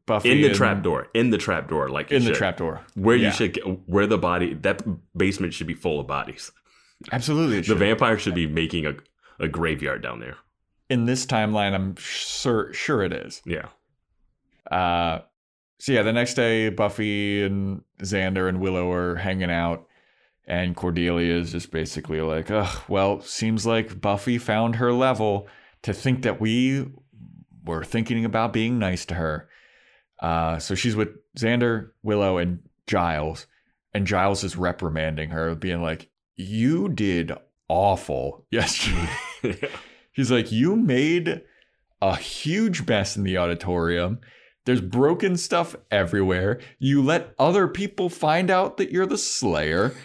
[0.06, 2.36] Buffy in the and- trap door, in the trap door, like in the should.
[2.36, 2.82] trap door.
[2.96, 3.28] where Yeah.
[3.28, 4.82] you should get, where the body that
[5.16, 6.52] basement should be full of bodies.
[7.12, 7.62] Absolutely.
[7.62, 8.94] The vampire should be making a
[9.40, 10.36] a graveyard down there.
[10.90, 13.42] in this timeline, I'm sure sure it is.
[13.46, 13.68] Yeah,
[14.70, 15.20] Uh,
[15.80, 19.88] so yeah, the next day, Buffy and Xander and Willow are hanging out,
[20.46, 25.48] and Cordelia is just basically like, "Ugh, well, seems like Buffy found her level
[25.84, 26.88] to think that we
[27.66, 29.50] were thinking about being nice to her."
[30.20, 33.48] Uh, so she's with Xander, Willow, and Giles,
[33.94, 37.32] and Giles is reprimanding her, being like, "You did
[37.68, 39.10] awful yesterday."
[40.20, 41.44] He's like, You made
[42.02, 44.20] a huge mess in the auditorium.
[44.70, 46.60] There's broken stuff everywhere.
[46.78, 49.96] You let other people find out that you're the Slayer.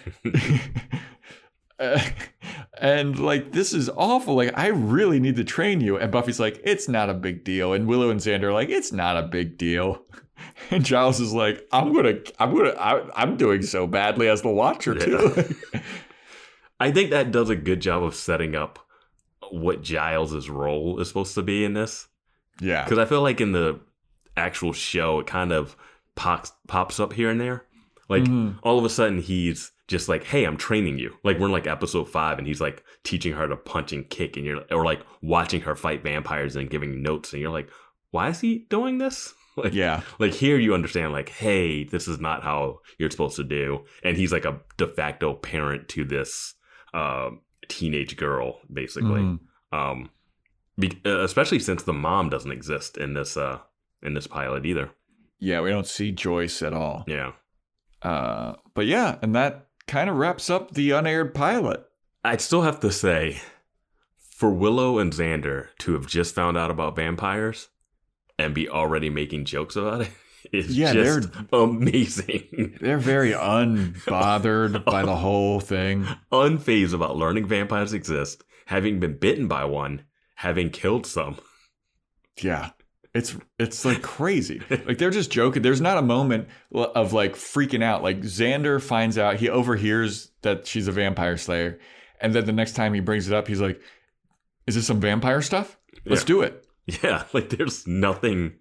[1.78, 2.00] Uh,
[2.80, 4.36] and like, this is awful.
[4.36, 5.98] Like, I really need to train you.
[5.98, 7.74] And Buffy's like, It's not a big deal.
[7.74, 10.02] And Willow and Xander are like, It's not a big deal.
[10.70, 14.48] And Giles is like, I'm gonna, I'm gonna, I, I'm doing so badly as the
[14.48, 15.54] Watcher too.
[16.80, 18.78] I think that does a good job of setting up
[19.50, 22.08] what Giles's role is supposed to be in this.
[22.60, 23.78] yeah, Because I feel like in the
[24.36, 25.76] actual show, it kind of
[26.14, 27.64] pops pops up here and there.
[28.08, 28.58] Like Mhm.
[28.62, 31.66] all of a sudden, he's just like, "Hey, I'm training you." Like we're in like
[31.66, 35.00] episode five, and he's like teaching her to punch and kick, and you're or like
[35.22, 37.68] watching her fight vampires and giving notes, and you're like,
[38.10, 42.18] "Why is he doing this?" Like, yeah, like here you understand, like, "Hey, this is
[42.18, 46.54] not how you're supposed to do," and he's like a de facto parent to this
[46.92, 49.38] um, teenage girl, basically Mhm.
[49.72, 50.10] um
[50.78, 53.58] be, uh, especially since the mom doesn't exist in this uh
[54.04, 54.90] in this pilot either
[55.40, 55.60] yeah.
[55.60, 57.04] We don't see Joyce at all.
[57.06, 57.32] yeah
[58.02, 61.84] Uh, but yeah, and that kind of wraps up the unaired pilot.
[62.24, 63.40] i'd still have to say
[64.16, 67.68] for willow and xander to have just found out about vampires
[68.38, 70.10] and be already making jokes about it
[70.52, 76.06] is Yeah, just amazing They're very unbothered by the whole thing.
[76.32, 80.04] unfazed about learning vampires exist having been bitten by one
[80.36, 81.36] having killed some
[82.40, 82.70] Yeah.
[83.14, 84.60] It's it's like crazy.
[84.70, 85.62] Like they're just joking.
[85.62, 88.02] There's not a moment of like freaking out.
[88.02, 91.78] Like Xander finds out, he overhears that she's a vampire slayer,
[92.20, 93.80] and then the next time he brings it up, he's like,
[94.66, 95.78] "Is this some vampire stuff?
[96.04, 96.26] Let's Yeah.
[96.26, 96.66] do it."
[97.02, 98.54] Yeah, like there's nothing.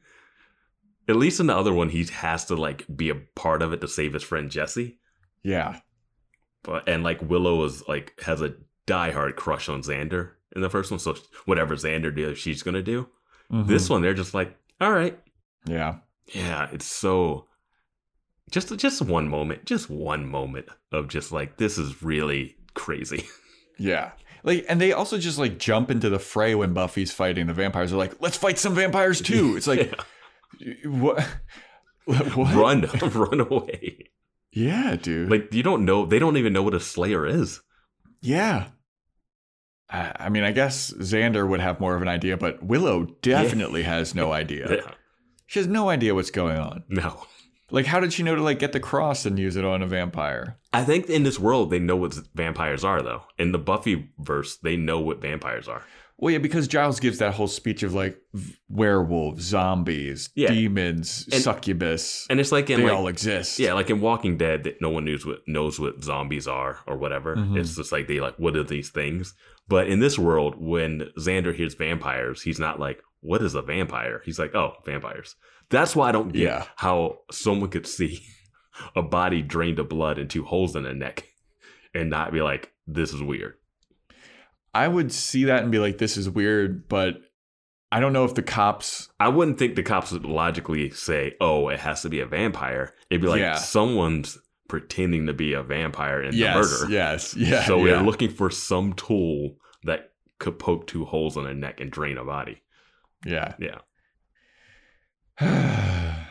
[1.10, 3.82] At least in the other one, he has to like be a part of it
[3.82, 5.00] to save his friend Jesse.
[5.42, 5.80] Yeah.
[6.62, 8.54] But and like Willow is like has a
[8.88, 13.10] diehard crush on Xander in the first one, so whatever Xander does, she's gonna do.
[13.52, 13.68] Mhm.
[13.68, 15.20] This one, they're just like, all right,
[15.66, 15.96] Yeah.
[16.34, 16.70] yeah.
[16.72, 17.48] It's so
[18.52, 23.26] just just one moment, just one moment of just like this is really crazy.
[23.80, 24.12] Yeah.
[24.44, 27.90] Like, and they also just like jump into the fray when Buffy's fighting the vampires.
[27.90, 29.56] They're like, let's fight some vampires too.
[29.58, 30.00] It's like,
[30.86, 31.28] what?
[32.06, 32.54] What?
[32.54, 32.82] run,
[33.14, 34.12] run away.
[34.52, 35.32] Yeah, dude.
[35.32, 37.62] Like you don't know, they don't even know what a Slayer is.
[38.22, 38.68] yeah.
[39.90, 44.16] I, mean, I guess Xander would have more of an idea, but Willow definitely has
[44.16, 44.68] no idea.
[44.78, 44.92] Yeah.
[45.46, 46.84] She has no idea what's going on.
[46.90, 47.26] No.
[47.70, 49.88] Like, how did she know to like get the cross and use it on a
[49.88, 50.58] vampire?
[50.74, 53.24] I think in this world they know what vampires are though.
[53.38, 55.84] In the Buffy verse, they know what vampires are.
[56.18, 60.50] Well, yeah, because Giles gives that whole speech of like v- werewolves, zombies, Yeah.
[60.52, 62.28] demons, And- succubus.
[62.30, 63.58] And it's like in they like all exist.
[63.60, 66.98] yeah, like in Walking Dead that no one knows what knows what zombies are or
[66.98, 67.36] whatever.
[67.36, 67.58] Mhm.
[67.60, 69.34] It's just like they like what are these things?
[69.68, 74.22] But in this world, when Xander hears vampires, he's not like, "What is a vampire?"
[74.26, 75.36] He's like, "Oh, vampires."
[75.70, 76.66] That's why I don't get Yeah.
[76.76, 78.20] how someone could see
[78.96, 81.28] a body drained of blood and two holes in the neck
[81.94, 83.56] and not be like, "This is weird."
[84.76, 87.18] I would see that and be like, this is weird, but
[87.92, 89.08] I don't know if the cops.
[89.20, 92.94] I wouldn't think the cops would logically say, "Oh, it has to be a vampire."
[93.10, 93.54] It'd be like Yeah.
[93.56, 94.38] someone's
[94.74, 96.92] pretending to be a vampire in yes, the murder.
[96.92, 97.64] yes, yeah.
[97.66, 101.92] so we're looking for some tool that could poke two holes in a neck and
[101.92, 102.60] drain a body.
[103.24, 103.54] yeah.
[103.60, 103.78] Yeah.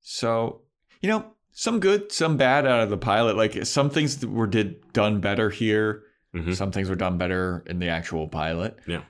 [0.00, 0.62] so
[1.02, 4.90] you know some good some bad out of the pilot like some things were did
[4.94, 6.54] done better here Mhm.
[6.56, 9.02] some things were done better in the actual pilot Yeah.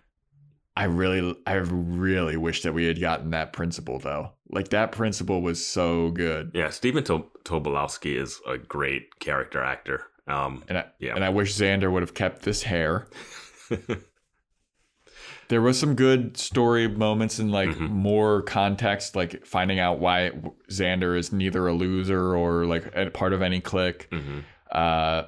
[0.77, 5.41] i really i really wish that we had gotten that principle though like that principle
[5.41, 6.71] was so good Yeah.
[6.71, 10.05] Stephen to- Tobolowsky is a great character actor.
[10.27, 11.15] Um, and I, Yeah.
[11.15, 13.09] and I wish Xander would have kept this hair.
[15.49, 17.91] there was some good story moments and like Mhm.
[17.91, 20.31] more context, like finding out why
[20.71, 24.09] Xander is neither a loser or like a part of any clique.
[24.11, 24.45] mhm.
[24.71, 25.25] Uh,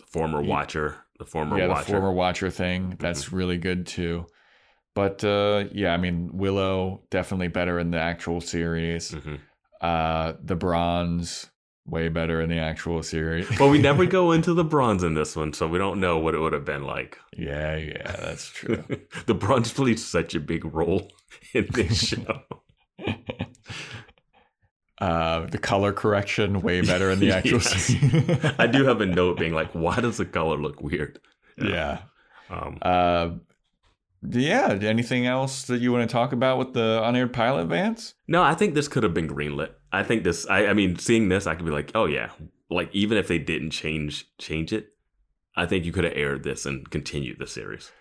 [0.00, 0.48] The former Yeah.
[0.48, 0.96] watcher.
[1.18, 1.80] The former yeah, watcher.
[1.82, 1.92] Mm-hmm.
[1.92, 2.96] the former watcher thing.
[2.98, 4.26] That's really good too.
[4.94, 9.14] But uh, yeah, I mean Willow definitely better in the actual series.
[9.80, 11.50] Uh, the Bronze
[11.86, 13.46] way better in the actual series.
[13.58, 16.34] But we never go into the bronze in this one, so we don't know what
[16.34, 17.18] it would have been like.
[17.36, 18.82] yeah, yeah, that's true.
[19.26, 21.10] the bronze plays such a big role
[21.52, 22.42] in this show.
[25.00, 28.54] uh, the color correction way better in the actual series.
[28.58, 31.18] I do have a note being like, why does the color look weird?
[31.58, 31.98] yeah.
[32.48, 33.30] Um, Uh,
[34.28, 34.78] yeah.
[34.82, 38.14] Anything else that you want to talk about with the unaired pilot, Vance?
[38.28, 39.70] no, I think this could have been greenlit.
[39.92, 40.46] I think this.
[40.48, 42.30] I, I mean, seeing this, I could be like, oh yeah.
[42.70, 44.88] Like even if they didn't change change it,
[45.56, 47.92] I think you could have aired this and continued the series.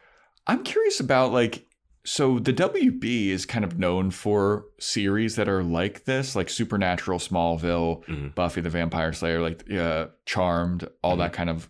[0.48, 1.66] I'm curious about like.
[2.06, 7.18] So the WB is kind of known for series that are like this, like Supernatural,
[7.18, 8.36] Smallville, Mhm.
[8.36, 11.70] Buffy the Vampire Slayer, like uh, Charmed, all that kind of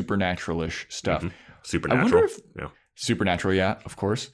[0.00, 1.22] supernatural-ish stuff.
[1.22, 1.28] Mhm.
[1.30, 1.32] I
[1.62, 2.10] Supernatural.
[2.22, 2.68] wonder if yeah.
[2.96, 4.30] Supernatural, yeah, of course.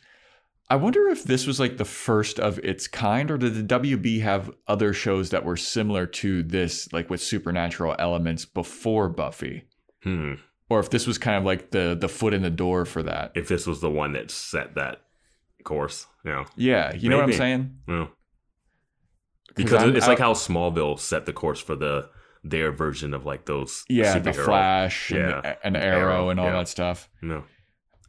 [0.70, 4.22] I wonder if this was like the first of its kind, or did the WB
[4.22, 9.64] have other shows that were similar to this, like with supernatural elements before Buffy?
[10.02, 10.34] Hmm.
[10.70, 13.32] Or if this was kind of like the the foot in the door for that.
[13.34, 15.02] If this was the one that set that
[15.64, 16.44] course, yeah.
[16.56, 17.76] Yeah, you know what I'm saying?
[17.86, 18.06] Yeah.
[19.54, 22.08] Because I'm- it's I- like how Smallville set the course for the
[22.44, 25.54] their version of like those Yeah, the Flash and, Yeah.
[25.62, 26.52] and Arrow, Arrow, and all yeah.
[26.54, 27.08] that stuff.
[27.20, 27.44] No.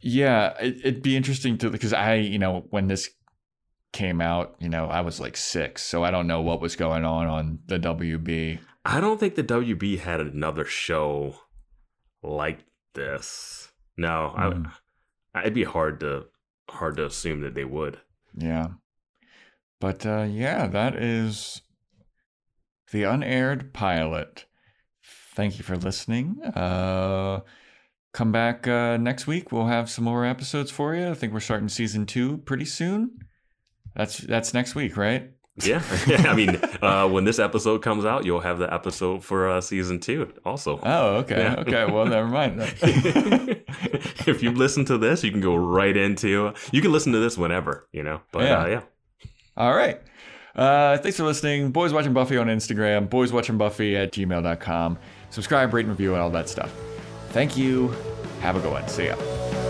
[0.06, 3.08] Yeah, it, it'd be interesting to because I, you know, when this
[3.94, 7.06] came out, you know, I was like six, so I don't know what was going
[7.06, 8.58] on on the WB.
[8.84, 11.36] I don't think the WB had another show
[12.22, 13.72] like this.
[13.96, 14.72] No, Mm.
[15.34, 16.26] I, it'd be hard to
[16.68, 17.98] hard to assume that they would.
[18.36, 18.68] Yeah.
[19.80, 21.62] But uh, yeah, that is
[22.92, 24.44] the unaired pilot.
[25.34, 26.42] Thank you for listening.
[26.42, 27.40] Uh,
[28.14, 29.52] come back uh, next week.
[29.52, 31.10] We'll have some more episodes for you.
[31.10, 33.18] I think we're starting season two pretty soon.
[33.94, 35.30] That's that's next week, right?
[35.62, 36.28] Yeah, yeah.
[36.28, 40.00] I mean, uh, when this episode comes out, you'll have the episode for uh, season
[40.00, 40.32] two.
[40.44, 41.38] Also, Oh, okay.
[41.42, 41.54] Yeah.
[41.60, 41.84] Okay.
[41.92, 42.60] Well, never mind.
[42.82, 46.52] if you listen to this, you can go right into.
[46.72, 48.20] You can listen to this whenever, you know.
[48.32, 48.62] But Yeah.
[48.62, 48.80] uh, yeah,
[49.56, 50.00] All right.
[50.56, 51.70] Uh, thanks for listening.
[51.70, 54.98] Boys Watching Buffy on Instagram, Boys Watching Buffy at gmail.com.
[55.30, 56.72] Subscribe, rate, and review, and all that stuff.
[57.34, 57.92] Thank you.
[58.42, 58.86] Have a good one.
[58.86, 59.63] See ya.